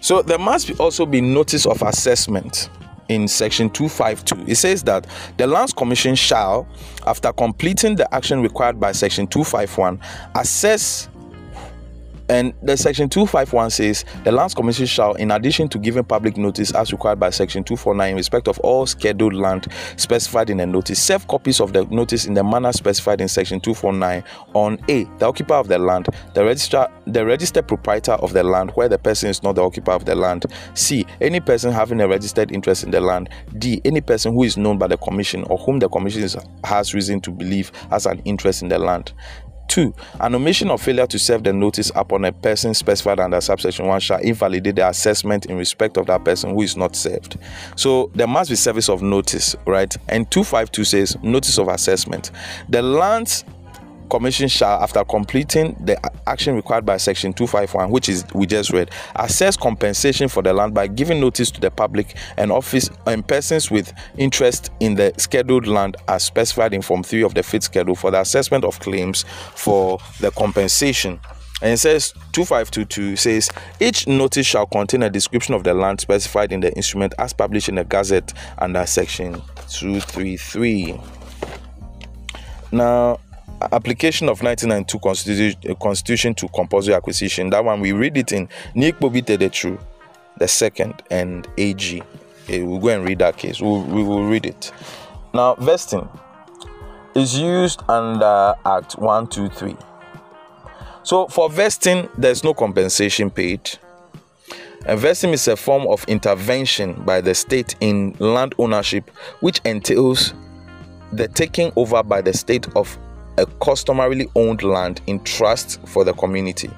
So 0.00 0.20
there 0.22 0.38
must 0.38 0.78
also 0.80 1.06
be 1.06 1.20
notice 1.20 1.64
of 1.64 1.80
assessment 1.82 2.70
in 3.08 3.26
section 3.26 3.68
252 3.68 4.50
it 4.50 4.54
says 4.54 4.82
that 4.84 5.06
the 5.36 5.46
lands 5.46 5.72
commission 5.72 6.14
shall 6.14 6.68
after 7.04 7.32
completing 7.32 7.96
the 7.96 8.14
action 8.14 8.40
required 8.40 8.78
by 8.78 8.92
section 8.92 9.26
251 9.26 10.00
assess 10.36 11.08
and 12.32 12.54
the 12.62 12.78
section 12.78 13.10
251 13.10 13.68
says 13.68 14.06
the 14.24 14.32
Lands 14.32 14.54
Commission 14.54 14.86
shall, 14.86 15.12
in 15.16 15.30
addition 15.30 15.68
to 15.68 15.78
giving 15.78 16.02
public 16.02 16.38
notice 16.38 16.74
as 16.74 16.90
required 16.90 17.20
by 17.20 17.28
section 17.28 17.62
249 17.62 18.08
in 18.08 18.16
respect 18.16 18.48
of 18.48 18.58
all 18.60 18.86
scheduled 18.86 19.34
land 19.34 19.68
specified 19.96 20.48
in 20.48 20.56
the 20.56 20.66
notice, 20.66 20.98
serve 21.02 21.28
copies 21.28 21.60
of 21.60 21.74
the 21.74 21.84
notice 21.90 22.24
in 22.24 22.32
the 22.32 22.42
manner 22.42 22.72
specified 22.72 23.20
in 23.20 23.28
section 23.28 23.60
249 23.60 24.24
on 24.54 24.78
A. 24.88 25.04
The 25.18 25.26
occupier 25.26 25.58
of 25.58 25.68
the 25.68 25.78
land, 25.78 26.08
the 26.32 26.42
register, 26.42 26.88
the 27.06 27.22
registered 27.22 27.68
proprietor 27.68 28.12
of 28.12 28.32
the 28.32 28.42
land 28.42 28.70
where 28.76 28.88
the 28.88 28.98
person 28.98 29.28
is 29.28 29.42
not 29.42 29.56
the 29.56 29.62
occupier 29.62 29.96
of 29.96 30.06
the 30.06 30.14
land. 30.14 30.46
C. 30.72 31.04
Any 31.20 31.40
person 31.40 31.70
having 31.70 32.00
a 32.00 32.08
registered 32.08 32.50
interest 32.50 32.82
in 32.82 32.92
the 32.92 33.00
land. 33.02 33.28
D. 33.58 33.82
Any 33.84 34.00
person 34.00 34.32
who 34.32 34.44
is 34.44 34.56
known 34.56 34.78
by 34.78 34.86
the 34.86 34.96
commission 34.96 35.44
or 35.50 35.58
whom 35.58 35.80
the 35.80 35.88
commission 35.90 36.26
has 36.64 36.94
reason 36.94 37.20
to 37.20 37.30
believe 37.30 37.72
has 37.90 38.06
an 38.06 38.22
interest 38.24 38.62
in 38.62 38.68
the 38.68 38.78
land. 38.78 39.12
2. 39.72 39.94
An 40.20 40.34
omission 40.34 40.70
or 40.70 40.76
failure 40.76 41.06
to 41.06 41.18
serve 41.18 41.44
the 41.44 41.52
notice 41.52 41.90
upon 41.94 42.26
a 42.26 42.32
person 42.32 42.74
specified 42.74 43.18
under 43.18 43.40
subsection 43.40 43.86
1 43.86 44.00
shall 44.00 44.20
invalidate 44.20 44.76
the 44.76 44.86
assessment 44.86 45.46
in 45.46 45.56
respect 45.56 45.96
of 45.96 46.04
that 46.04 46.22
person 46.22 46.50
who 46.50 46.60
is 46.60 46.76
not 46.76 46.94
served. 46.94 47.38
So 47.74 48.10
there 48.14 48.26
must 48.26 48.50
be 48.50 48.56
service 48.56 48.90
of 48.90 49.00
notice, 49.00 49.56
right? 49.66 49.96
And 50.08 50.30
252 50.30 50.84
says 50.84 51.16
notice 51.22 51.58
of 51.58 51.68
assessment. 51.68 52.32
The 52.68 52.82
lands 52.82 53.46
commission 54.10 54.48
shall, 54.48 54.82
after 54.82 55.04
completing 55.04 55.74
the 55.84 55.98
action 56.26 56.54
required 56.54 56.84
by 56.84 56.96
section 56.96 57.32
251, 57.32 57.90
which 57.90 58.08
is 58.08 58.24
we 58.34 58.46
just 58.46 58.70
read, 58.70 58.90
assess 59.16 59.56
compensation 59.56 60.28
for 60.28 60.42
the 60.42 60.52
land 60.52 60.74
by 60.74 60.86
giving 60.86 61.20
notice 61.20 61.50
to 61.50 61.60
the 61.60 61.70
public 61.70 62.16
and 62.36 62.52
office 62.52 62.90
and 63.06 63.26
persons 63.26 63.70
with 63.70 63.92
interest 64.18 64.70
in 64.80 64.94
the 64.94 65.12
scheduled 65.16 65.66
land 65.66 65.96
as 66.08 66.22
specified 66.22 66.74
in 66.74 66.82
Form 66.82 67.02
3 67.02 67.22
of 67.22 67.34
the 67.34 67.42
fifth 67.42 67.64
schedule 67.64 67.94
for 67.94 68.10
the 68.10 68.20
assessment 68.20 68.64
of 68.64 68.78
claims 68.80 69.24
for 69.54 69.98
the 70.20 70.30
compensation. 70.32 71.20
And 71.62 71.72
it 71.72 71.78
says 71.78 72.12
2522 72.32 73.14
says 73.14 73.48
each 73.78 74.08
notice 74.08 74.46
shall 74.46 74.66
contain 74.66 75.04
a 75.04 75.10
description 75.10 75.54
of 75.54 75.62
the 75.62 75.72
land 75.72 76.00
specified 76.00 76.50
in 76.50 76.58
the 76.58 76.74
instrument 76.74 77.14
as 77.18 77.32
published 77.32 77.68
in 77.68 77.76
the 77.76 77.84
Gazette 77.84 78.34
under 78.58 78.84
section 78.84 79.34
233. 79.68 80.98
Now, 82.72 83.20
application 83.72 84.28
of 84.28 84.42
1992 84.42 85.74
constitution, 85.74 86.34
to 86.34 86.48
compulsory 86.48 86.94
acquisition. 86.94 87.50
That 87.50 87.64
one 87.64 87.80
we 87.80 87.92
read 87.92 88.16
it 88.16 88.32
in 88.32 88.48
Nii 88.74 88.92
Kpobi 88.92 89.22
Tettey 89.24 89.50
Tsuru, 89.50 89.80
the 90.38 90.48
second, 90.48 91.02
and 91.10 91.46
AG. 91.58 92.02
Eh, 92.48 92.62
we'll 92.62 92.78
go 92.80 92.88
and 92.88 93.04
read 93.04 93.18
that 93.20 93.36
case. 93.36 93.60
We'll, 93.60 93.82
we 93.82 94.02
will 94.02 94.24
read 94.24 94.46
it. 94.46 94.72
Now, 95.34 95.54
vesting 95.54 96.08
is 97.14 97.38
used 97.38 97.82
under 97.88 98.54
Act 98.64 98.98
123. 98.98 99.76
So, 101.04 101.26
for 101.28 101.50
vesting, 101.50 102.08
there's 102.16 102.44
no 102.44 102.54
compensation 102.54 103.30
paid. 103.30 103.70
Vesting 104.86 105.30
is 105.30 105.46
a 105.46 105.56
form 105.56 105.86
of 105.86 106.04
intervention 106.08 106.94
by 107.04 107.20
the 107.20 107.34
state 107.34 107.76
in 107.80 108.16
land 108.18 108.54
ownership, 108.58 109.10
which 109.40 109.60
entails 109.64 110.34
the 111.12 111.28
taking 111.28 111.70
over 111.76 112.02
by 112.02 112.20
the 112.20 112.32
state 112.32 112.66
of 112.74 112.98
a 113.38 113.46
customarily 113.46 114.28
owned 114.34 114.62
land 114.62 115.00
in 115.06 115.22
trust 115.24 115.80
for 115.86 116.04
the 116.04 116.12
community. 116.14 116.70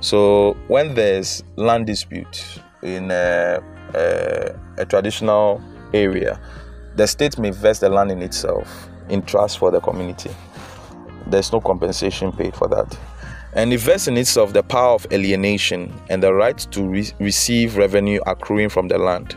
So, 0.00 0.56
when 0.68 0.94
there's 0.94 1.42
land 1.56 1.86
dispute 1.86 2.44
in 2.82 3.10
a, 3.10 3.62
a, 3.94 4.54
a 4.78 4.86
traditional 4.86 5.62
area, 5.92 6.40
the 6.96 7.06
state 7.06 7.38
may 7.38 7.50
vest 7.50 7.80
the 7.80 7.88
land 7.88 8.10
in 8.10 8.22
itself 8.22 8.88
in 9.08 9.22
trust 9.22 9.58
for 9.58 9.70
the 9.70 9.80
community. 9.80 10.30
There's 11.26 11.52
no 11.52 11.60
compensation 11.60 12.32
paid 12.32 12.54
for 12.54 12.68
that. 12.68 12.98
And 13.54 13.72
it 13.72 13.80
vests 13.80 14.08
in 14.08 14.16
itself 14.16 14.52
the 14.52 14.62
power 14.62 14.94
of 14.94 15.06
alienation 15.12 15.92
and 16.10 16.22
the 16.22 16.34
right 16.34 16.58
to 16.72 16.82
re- 16.82 17.12
receive 17.20 17.76
revenue 17.76 18.20
accruing 18.26 18.68
from 18.68 18.88
the 18.88 18.98
land. 18.98 19.36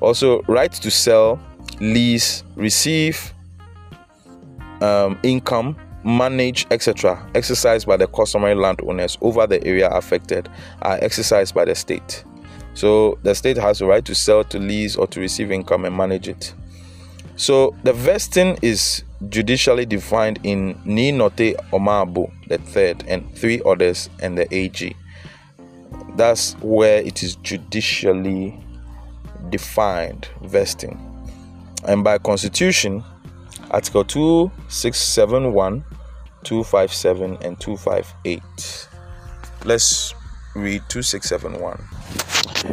Also, 0.00 0.42
right 0.42 0.72
to 0.72 0.90
sell, 0.90 1.40
lease, 1.80 2.42
receive 2.54 3.32
um, 4.82 5.18
income, 5.22 5.76
manage, 6.04 6.66
etc., 6.70 7.28
exercised 7.34 7.86
by 7.86 7.96
the 7.96 8.06
customary 8.06 8.54
landowners 8.54 9.18
over 9.20 9.46
the 9.46 9.62
area 9.66 9.88
affected 9.88 10.48
are 10.82 10.98
exercised 11.02 11.54
by 11.54 11.64
the 11.64 11.74
state. 11.74 12.24
So 12.74 13.18
the 13.22 13.34
state 13.34 13.56
has 13.56 13.78
the 13.78 13.86
right 13.86 14.04
to 14.04 14.14
sell, 14.14 14.44
to 14.44 14.58
lease, 14.58 14.96
or 14.96 15.06
to 15.08 15.20
receive 15.20 15.50
income 15.50 15.84
and 15.84 15.96
manage 15.96 16.28
it. 16.28 16.54
So 17.36 17.74
the 17.84 17.92
vesting 17.92 18.58
is 18.62 19.02
judicially 19.28 19.86
defined 19.86 20.38
in 20.42 20.74
Nii 20.84 21.12
Nortey 21.14 21.54
Omaboe, 21.70 22.30
the 22.48 22.58
third, 22.58 23.04
and 23.08 23.34
three 23.36 23.60
others, 23.64 24.08
and 24.20 24.36
the 24.36 24.52
AG. 24.54 24.94
That's 26.16 26.54
where 26.60 26.98
it 27.02 27.22
is 27.22 27.36
judicially 27.36 28.58
defined 29.50 30.28
vesting. 30.42 30.98
And 31.86 32.02
by 32.02 32.18
constitution, 32.18 33.04
Article 33.70 34.04
2671, 34.04 35.84
257, 36.44 37.38
and 37.42 37.60
258. 37.60 38.88
Let's 39.64 40.14
read 40.54 40.82
2671. 40.88 41.84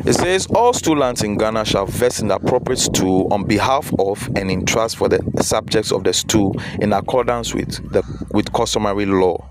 It 0.06 0.14
says 0.14 0.48
all 0.48 0.74
lands 0.96 1.24
in 1.24 1.38
Ghana 1.38 1.66
shall 1.66 1.86
vest 1.86 2.22
in 2.22 2.28
the 2.28 2.36
appropriate 2.36 2.80
stool 2.80 3.28
on 3.32 3.46
behalf 3.46 3.92
of 4.00 4.28
and 4.36 4.50
in 4.50 4.66
trust 4.66 4.98
for 4.98 5.10
the 5.10 5.20
subjects 5.42 5.92
of 5.92 6.04
the 6.04 6.14
stool 6.14 6.56
in 6.80 6.94
accordance 6.94 7.54
with 7.54 7.92
the 7.92 8.04
with 8.32 8.52
customary 8.54 9.06
law. 9.06 9.50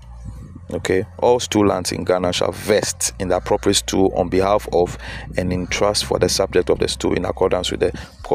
Okay, 0.75 1.05
all 1.19 1.39
stool 1.39 1.67
lands 1.67 1.91
in 1.91 2.03
Ghana 2.03 2.33
shall 2.33 2.51
vest 2.51 3.13
in 3.19 3.27
the 3.27 3.37
appropriate 3.37 3.75
stool 3.75 4.11
on 4.15 4.29
behalf 4.29 4.67
of 4.73 4.97
and 5.37 5.53
in 5.53 5.67
trust 5.67 6.05
for 6.05 6.17
the 6.17 6.27
subject 6.27 6.69
of 6.71 6.79
the 6.79 6.87
stool 6.87 7.13
in 7.13 7.25
accordance 7.25 7.69
with 7.69 7.81
the 7.81 7.91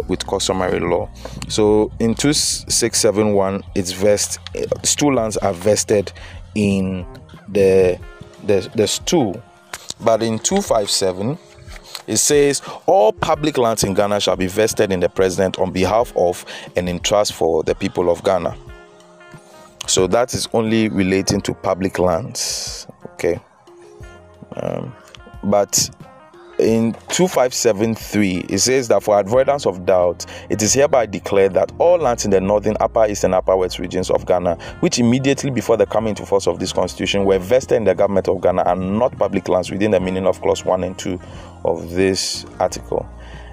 with 0.07 0.25
customary 0.27 0.79
law. 0.79 1.11
So 1.49 1.91
in 1.99 2.15
2671, 2.15 3.65
it's 3.75 3.91
vest 3.91 4.39
eh, 4.55 4.67
stool 4.85 5.15
lands 5.15 5.37
are 5.39 5.53
vested 5.53 6.13
in 6.55 7.05
the 7.49 7.99
the 8.45 8.71
the 8.77 8.87
stool, 8.87 9.43
but 10.01 10.23
in 10.23 10.39
257 10.39 11.39
it 12.07 12.17
says 12.17 12.63
all 12.87 13.13
public 13.13 13.59
lands 13.59 13.85
in 13.85 13.95
Ghana 13.95 14.21
shall 14.21 14.37
be 14.37 14.47
vested 14.47 14.93
in 14.93 15.01
the 15.01 15.09
president 15.09 15.59
on 15.59 15.73
behalf 15.73 16.13
of 16.17 16.45
and 16.77 16.89
in 16.89 17.01
trust 17.01 17.35
for 17.35 17.63
the 17.65 17.75
people 17.75 18.11
of 18.11 18.23
Ghana. 18.25 18.57
So 19.89 20.07
that 20.09 20.35
is 20.35 20.47
only 20.53 20.91
relating 20.91 21.41
to 21.41 21.55
public 21.55 21.99
lands. 21.99 22.87
Okay. 23.15 23.41
Um, 24.55 24.95
but 25.43 25.91
in 26.59 26.93
2573 26.93 28.47
it 28.49 28.59
says 28.59 28.89
that 28.89 29.01
for 29.01 29.21
avoidance 29.21 29.65
of 29.65 29.87
doubt 29.87 30.27
it 30.51 30.61
is 30.61 30.75
hereby 30.75 31.07
declared 31.07 31.55
that 31.55 31.71
all 31.79 31.97
lands 31.99 32.25
in 32.25 32.33
the 32.33 32.41
northern 32.41 32.77
upper 32.81 33.07
east 33.07 33.23
and 33.23 33.33
upper 33.33 33.57
west 33.57 33.79
regions 33.79 34.11
of 34.11 34.27
ghana 34.27 34.57
which 34.81 34.99
immediately 34.99 35.51
before 35.53 35.77
the 35.77 35.87
coming 35.87 36.11
into 36.11 36.27
force 36.27 36.49
of 36.49 36.59
this 36.59 36.73
constitution 36.73 37.25
were 37.25 37.39
vested 37.39 37.77
in 37.77 37.85
the 37.85 37.95
government 37.95 38.27
of 38.27 38.41
ghana 38.41 38.63
are 38.63 38.75
not 38.75 39.17
public 39.19 39.49
lands 39.49 39.71
within 39.71 39.93
the 39.93 40.01
meaning 40.01 40.27
of 40.27 40.41
clause 40.43 40.65
1 40.65 40.83
and 40.83 40.99
2 40.99 41.21
of 41.65 41.91
this 41.91 42.45
article 42.59 43.09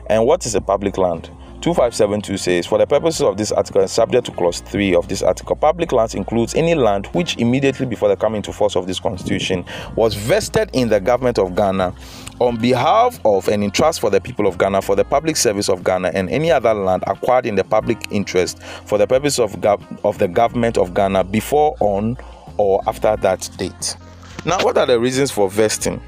and 0.10 0.26
what 0.26 0.44
is 0.48 0.56
a 0.56 0.62
public 0.62 0.98
land 0.98 1.30
2572 1.66 2.38
says, 2.38 2.68
For 2.68 2.78
the 2.78 2.86
purposes 2.86 3.24
of 3.24 3.38
this 3.38 3.52
article 3.52 3.82
and 3.82 3.90
subject 3.90 4.28
to 4.28 4.32
clause 4.34 4.60
3 4.60 4.94
of 4.94 5.08
this 5.08 5.24
article, 5.24 5.56
public 5.56 5.92
lands 5.92 6.14
includes 6.14 6.54
any 6.54 6.76
land 6.76 7.08
which 7.08 7.38
immediately 7.38 7.88
before 7.88 8.08
the 8.08 8.16
coming 8.16 8.38
into 8.38 8.54
force 8.54 8.76
of 8.76 8.86
this 8.86 9.00
constitution 9.00 9.66
was 9.96 10.14
vested 10.14 10.70
in 10.74 10.90
the 10.90 11.00
government 11.00 11.40
of 11.40 11.56
Ghana 11.56 11.92
on 12.40 12.58
behalf 12.58 13.20
of 13.26 13.48
and 13.48 13.64
in 13.64 13.72
trust 13.72 14.00
for 14.00 14.12
the 14.12 14.22
people 14.22 14.46
of 14.46 14.60
Ghana 14.60 14.84
for 14.84 14.96
the 14.96 15.04
public 15.04 15.36
service 15.36 15.68
of 15.68 15.84
Ghana 15.84 16.12
and 16.14 16.30
any 16.30 16.52
other 16.52 16.72
land 16.72 17.04
acquired 17.08 17.48
in 17.48 17.56
the 17.56 17.64
public 17.64 18.12
interest 18.12 18.62
for 18.62 19.00
the 19.00 19.08
purpose 19.08 19.40
of, 19.40 19.54
gov- 19.54 19.82
of 20.06 20.20
the 20.20 20.28
government 20.28 20.78
of 20.78 20.94
Ghana 20.94 21.24
before, 21.24 21.76
on, 21.80 22.16
or 22.58 22.80
after 22.86 23.16
that 23.16 23.50
date. 23.58 23.98
Now, 24.46 24.64
what 24.64 24.78
are 24.78 24.86
the 24.86 25.00
reasons 25.00 25.32
for 25.32 25.50
vesting? 25.50 26.00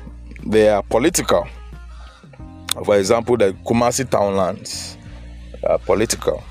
They 0.46 0.70
are 0.70 0.84
political. 0.84 1.48
For 2.86 3.00
example, 3.00 3.38
the 3.38 3.54
Kumasi 3.65 4.08
townlands 4.08 4.97
uh, 5.63 5.78
political. 5.78 6.43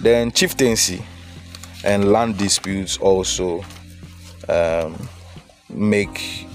Then 0.00 0.32
chieftaincy 0.32 1.04
and 1.84 2.10
land 2.12 2.38
disputes 2.38 2.96
also 2.98 3.64
um, 4.48 5.08
make 5.68 6.46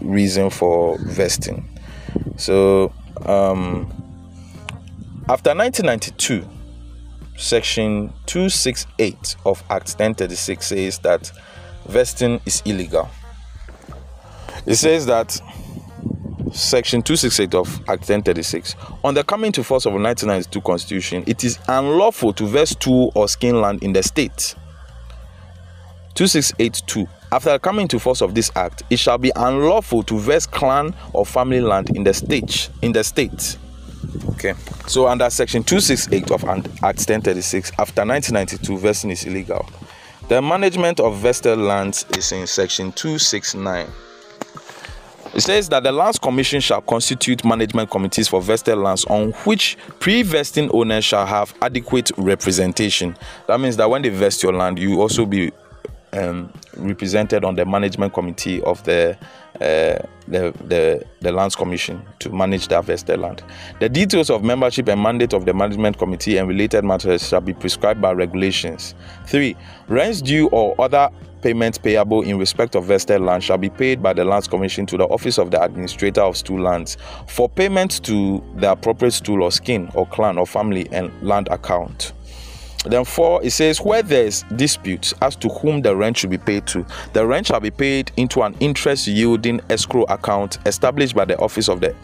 reason 0.00 0.50
for 0.50 0.98
vesting. 0.98 1.68
So 2.36 2.92
um, 3.24 3.90
after 5.28 5.54
1992, 5.54 6.46
Section 7.36 8.12
268 8.26 9.36
of 9.44 9.62
Act 9.68 9.88
1036 9.88 10.66
says 10.66 10.98
that 11.00 11.30
vesting 11.86 12.40
is 12.46 12.62
illegal. 12.64 13.08
It 14.64 14.76
says 14.76 15.06
that 15.06 15.40
Section 16.56 17.02
268 17.02 17.54
of 17.54 17.68
Act 17.80 18.08
1036. 18.08 18.76
On 19.04 19.12
the 19.12 19.22
coming 19.22 19.52
to 19.52 19.62
force 19.62 19.84
of 19.84 19.92
the 19.92 19.98
1992 19.98 20.60
Constitution, 20.62 21.24
it 21.26 21.44
is 21.44 21.58
unlawful 21.68 22.32
to 22.32 22.46
vest 22.46 22.80
two 22.80 23.10
or 23.14 23.28
skin 23.28 23.60
land 23.60 23.82
in 23.82 23.92
the 23.92 24.02
state. 24.02 24.54
2682. 26.14 27.06
After 27.30 27.58
coming 27.58 27.86
to 27.88 27.98
force 27.98 28.22
of 28.22 28.34
this 28.34 28.50
act, 28.56 28.84
it 28.88 28.98
shall 28.98 29.18
be 29.18 29.30
unlawful 29.36 30.02
to 30.04 30.18
vest 30.18 30.50
clan 30.50 30.94
or 31.12 31.26
family 31.26 31.60
land 31.60 31.94
in 31.94 32.04
the 32.04 32.14
state. 32.14 32.70
In 32.80 32.92
the 32.92 33.04
state. 33.04 33.58
Okay. 34.30 34.54
So 34.86 35.08
under 35.08 35.28
section 35.28 35.62
268 35.62 36.30
of 36.30 36.44
Act 36.44 36.68
1036, 36.80 37.72
after 37.78 38.06
1992, 38.06 38.78
vesting 38.78 39.10
is 39.10 39.24
illegal. 39.24 39.68
The 40.28 40.40
management 40.40 41.00
of 41.00 41.18
vested 41.18 41.58
lands 41.58 42.06
is 42.16 42.32
in 42.32 42.46
section 42.46 42.92
269. 42.92 43.88
It 45.36 45.42
says 45.42 45.68
that 45.68 45.82
the 45.82 45.92
Lands 45.92 46.18
Commission 46.18 46.62
shall 46.62 46.80
constitute 46.80 47.44
management 47.44 47.90
committees 47.90 48.26
for 48.26 48.40
vested 48.40 48.78
lands 48.78 49.04
on 49.04 49.32
which 49.44 49.76
pre 49.98 50.22
vesting 50.22 50.70
owners 50.72 51.04
shall 51.04 51.26
have 51.26 51.54
adequate 51.60 52.10
representation. 52.16 53.14
That 53.46 53.60
means 53.60 53.76
that 53.76 53.90
when 53.90 54.00
they 54.00 54.08
vest 54.08 54.42
your 54.42 54.54
land, 54.54 54.78
you 54.78 54.98
also 54.98 55.26
be 55.26 55.52
um, 56.12 56.52
represented 56.76 57.44
on 57.44 57.54
the 57.54 57.64
management 57.64 58.14
committee 58.14 58.62
of 58.62 58.82
the, 58.84 59.16
uh, 59.56 59.98
the, 60.28 60.54
the 60.66 61.04
the 61.20 61.32
lands 61.32 61.56
commission 61.56 62.02
to 62.18 62.30
manage 62.30 62.68
that 62.68 62.84
vested 62.84 63.20
land. 63.20 63.42
The 63.80 63.88
details 63.88 64.30
of 64.30 64.44
membership 64.44 64.88
and 64.88 65.02
mandate 65.02 65.32
of 65.32 65.44
the 65.44 65.54
management 65.54 65.98
committee 65.98 66.38
and 66.38 66.48
related 66.48 66.84
matters 66.84 67.28
shall 67.28 67.40
be 67.40 67.54
prescribed 67.54 68.00
by 68.00 68.12
regulations. 68.12 68.94
Three, 69.26 69.56
rents 69.88 70.22
due 70.22 70.48
or 70.48 70.74
other 70.80 71.10
payments 71.42 71.78
payable 71.78 72.22
in 72.22 72.38
respect 72.38 72.74
of 72.74 72.86
vested 72.86 73.20
land 73.20 73.44
shall 73.44 73.58
be 73.58 73.70
paid 73.70 74.02
by 74.02 74.12
the 74.12 74.24
Lands 74.24 74.48
Commission 74.48 74.84
to 74.86 74.96
the 74.96 75.04
office 75.04 75.38
of 75.38 75.50
the 75.50 75.62
administrator 75.62 76.20
of 76.20 76.36
stool 76.36 76.60
lands 76.60 76.96
for 77.28 77.48
payment 77.48 78.02
to 78.04 78.42
the 78.56 78.72
appropriate 78.72 79.12
stool 79.12 79.42
or 79.42 79.52
skin 79.52 79.88
or 79.94 80.06
clan 80.06 80.38
or 80.38 80.46
family 80.46 80.88
and 80.90 81.10
land 81.22 81.46
account. 81.48 82.12
Then 82.88 83.04
four, 83.04 83.42
it 83.44 83.50
says 83.50 83.80
where 83.80 84.02
there 84.02 84.24
is 84.24 84.44
dispute 84.54 85.12
as 85.20 85.36
to 85.36 85.48
whom 85.48 85.82
the 85.82 85.94
rent 85.94 86.18
should 86.18 86.30
be 86.30 86.38
paid 86.38 86.66
to, 86.68 86.86
the 87.12 87.26
rent 87.26 87.48
shall 87.48 87.60
be 87.60 87.70
paid 87.70 88.12
into 88.16 88.42
an 88.42 88.54
interest 88.60 89.06
yielding 89.06 89.60
escrow 89.70 90.04
account 90.04 90.58
established 90.66 91.14
by 91.14 91.24
the 91.24 91.38
office 91.38 91.68
of 91.68 91.80
the 91.80 91.94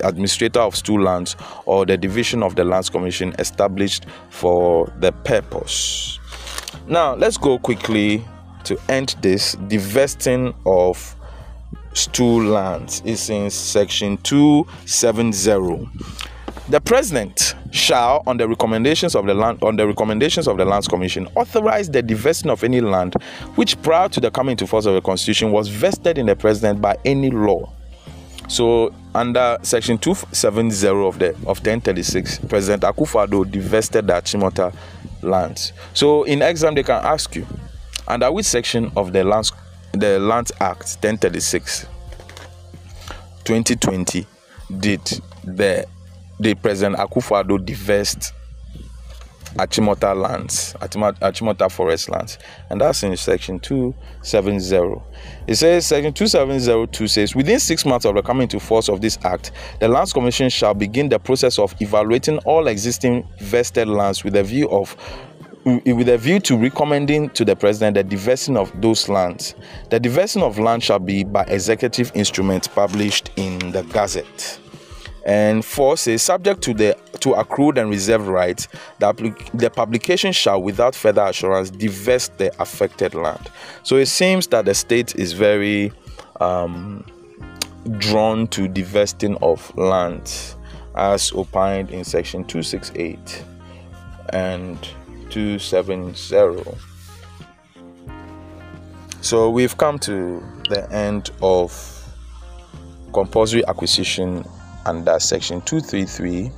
administrator 0.00 0.60
of 0.60 0.76
stool 0.76 1.02
lands 1.02 1.36
or 1.66 1.84
the 1.84 1.96
division 1.96 2.42
of 2.42 2.54
the 2.54 2.64
lands 2.64 2.88
commission 2.88 3.34
established 3.38 4.06
for 4.30 4.92
the 5.00 5.12
purpose. 5.12 6.18
Now 6.86 7.14
let's 7.14 7.36
go 7.36 7.58
quickly 7.58 8.24
to 8.64 8.78
end 8.88 9.16
this, 9.20 9.54
divesting 9.66 10.54
of 10.66 11.16
stool 11.94 12.42
lands 12.44 13.02
is 13.04 13.30
in 13.30 13.50
section 13.50 14.18
270 14.18 15.88
the 16.68 16.80
president 16.80 17.54
shall, 17.70 18.22
on 18.26 18.36
the 18.36 18.46
recommendations 18.46 19.14
of 19.14 19.26
the 19.26 19.34
land, 19.34 19.62
on 19.62 19.76
the 19.76 19.86
recommendations 19.86 20.46
of 20.46 20.58
the 20.58 20.64
Lands 20.64 20.86
Commission, 20.86 21.26
authorize 21.34 21.90
the 21.90 22.02
divesting 22.02 22.50
of 22.50 22.62
any 22.62 22.80
land 22.80 23.14
which, 23.54 23.80
prior 23.82 24.08
to 24.08 24.20
the 24.20 24.30
coming 24.30 24.52
into 24.52 24.66
force 24.66 24.86
of 24.86 24.94
the 24.94 25.00
Constitution, 25.00 25.50
was 25.50 25.68
vested 25.68 26.18
in 26.18 26.26
the 26.26 26.36
president 26.36 26.80
by 26.80 26.96
any 27.04 27.30
law. 27.30 27.72
So, 28.48 28.94
under 29.14 29.58
Section 29.62 29.98
270 29.98 30.86
of 30.88 31.18
the 31.18 31.30
of 31.46 31.58
1036, 31.58 32.38
President 32.48 32.82
Akufo-Addo 32.82 33.50
divested 33.50 34.06
the 34.06 34.14
Achimota 34.14 34.74
lands. 35.22 35.72
So, 35.94 36.24
in 36.24 36.42
exam, 36.42 36.74
they 36.74 36.82
can 36.82 37.04
ask 37.04 37.34
you, 37.34 37.46
under 38.06 38.30
which 38.32 38.46
section 38.46 38.90
of 38.96 39.12
the 39.12 39.24
Lands 39.24 39.52
the 39.92 40.18
Lands 40.18 40.52
Act 40.60 40.98
1036 41.00 41.86
2020 43.44 44.26
did 44.78 45.00
the 45.44 45.86
the 46.40 46.54
President 46.54 46.96
Akufo-Addo 46.96 47.64
divest 47.64 48.32
Achimota 49.56 50.14
lands, 50.14 50.74
Achimota 50.74 51.70
forest 51.70 52.10
lands, 52.10 52.38
and 52.70 52.80
that's 52.80 53.02
in 53.02 53.16
section 53.16 53.58
270. 53.58 55.02
It 55.46 55.54
says, 55.56 55.86
section 55.86 56.12
2702 56.12 57.08
says, 57.08 57.34
within 57.34 57.58
six 57.58 57.84
months 57.84 58.04
of 58.04 58.14
the 58.14 58.22
coming 58.22 58.42
into 58.42 58.60
force 58.60 58.88
of 58.88 59.00
this 59.00 59.18
act, 59.24 59.52
the 59.80 59.88
Lands 59.88 60.12
Commission 60.12 60.48
shall 60.50 60.74
begin 60.74 61.08
the 61.08 61.18
process 61.18 61.58
of 61.58 61.74
evaluating 61.80 62.38
all 62.40 62.68
existing 62.68 63.26
vested 63.38 63.88
lands 63.88 64.22
with 64.22 64.36
a 64.36 64.42
view 64.42 64.68
of 64.70 64.96
with 65.64 66.08
a 66.08 66.16
view 66.16 66.40
to 66.40 66.56
recommending 66.56 67.28
to 67.30 67.44
the 67.44 67.54
president 67.54 67.94
the 67.94 68.04
divesting 68.04 68.56
of 68.56 68.72
those 68.80 69.08
lands. 69.08 69.54
The 69.90 70.00
divesting 70.00 70.42
of 70.42 70.58
land 70.58 70.82
shall 70.82 70.98
be 70.98 71.24
by 71.24 71.42
executive 71.44 72.10
instrument 72.14 72.70
published 72.74 73.30
in 73.36 73.72
the 73.72 73.82
Gazette. 73.82 74.60
And 75.28 75.62
four 75.62 75.98
says, 75.98 76.22
subject 76.22 76.62
to 76.62 76.72
the 76.72 76.96
to 77.20 77.34
accrued 77.34 77.76
and 77.76 77.90
reserved 77.90 78.28
rights, 78.28 78.66
the, 78.98 79.36
the 79.52 79.68
publication 79.68 80.32
shall, 80.32 80.62
without 80.62 80.94
further 80.94 81.20
assurance, 81.20 81.68
divest 81.68 82.38
the 82.38 82.50
affected 82.62 83.12
land. 83.12 83.50
So 83.82 83.96
it 83.96 84.06
seems 84.06 84.46
that 84.46 84.64
the 84.64 84.74
state 84.74 85.16
is 85.16 85.34
very 85.34 85.92
um, 86.40 87.04
drawn 87.98 88.46
to 88.48 88.68
divesting 88.68 89.36
of 89.42 89.76
land, 89.76 90.32
as 90.96 91.30
opined 91.32 91.90
in 91.90 92.04
section 92.04 92.42
268 92.44 93.44
and 94.32 94.78
270. 95.28 96.14
So 99.20 99.50
we've 99.50 99.76
come 99.76 99.98
to 99.98 100.42
the 100.70 100.90
end 100.90 101.32
of 101.42 101.94
compulsory 103.12 103.66
acquisition 103.66 104.42
under 104.88 105.20
Section 105.20 105.60
233 105.60 106.50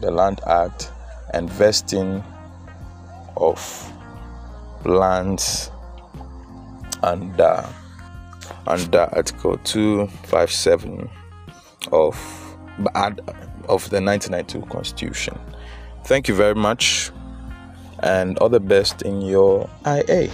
the 0.00 0.10
Land 0.10 0.40
Act 0.48 0.90
and 1.32 1.48
vesting 1.48 2.24
of 3.36 3.92
lands 4.84 5.70
under 7.04 7.64
under 8.66 9.08
Article 9.12 9.58
257 9.58 11.08
of 11.92 12.16
of 13.68 13.88
the 13.90 14.00
1992 14.02 14.62
Constitution. 14.62 15.38
Thank 16.04 16.26
you 16.26 16.34
very 16.34 16.56
much 16.56 17.12
and 18.00 18.36
all 18.38 18.48
the 18.48 18.58
best 18.58 19.02
in 19.02 19.22
your 19.22 19.70
IA. 19.86 20.28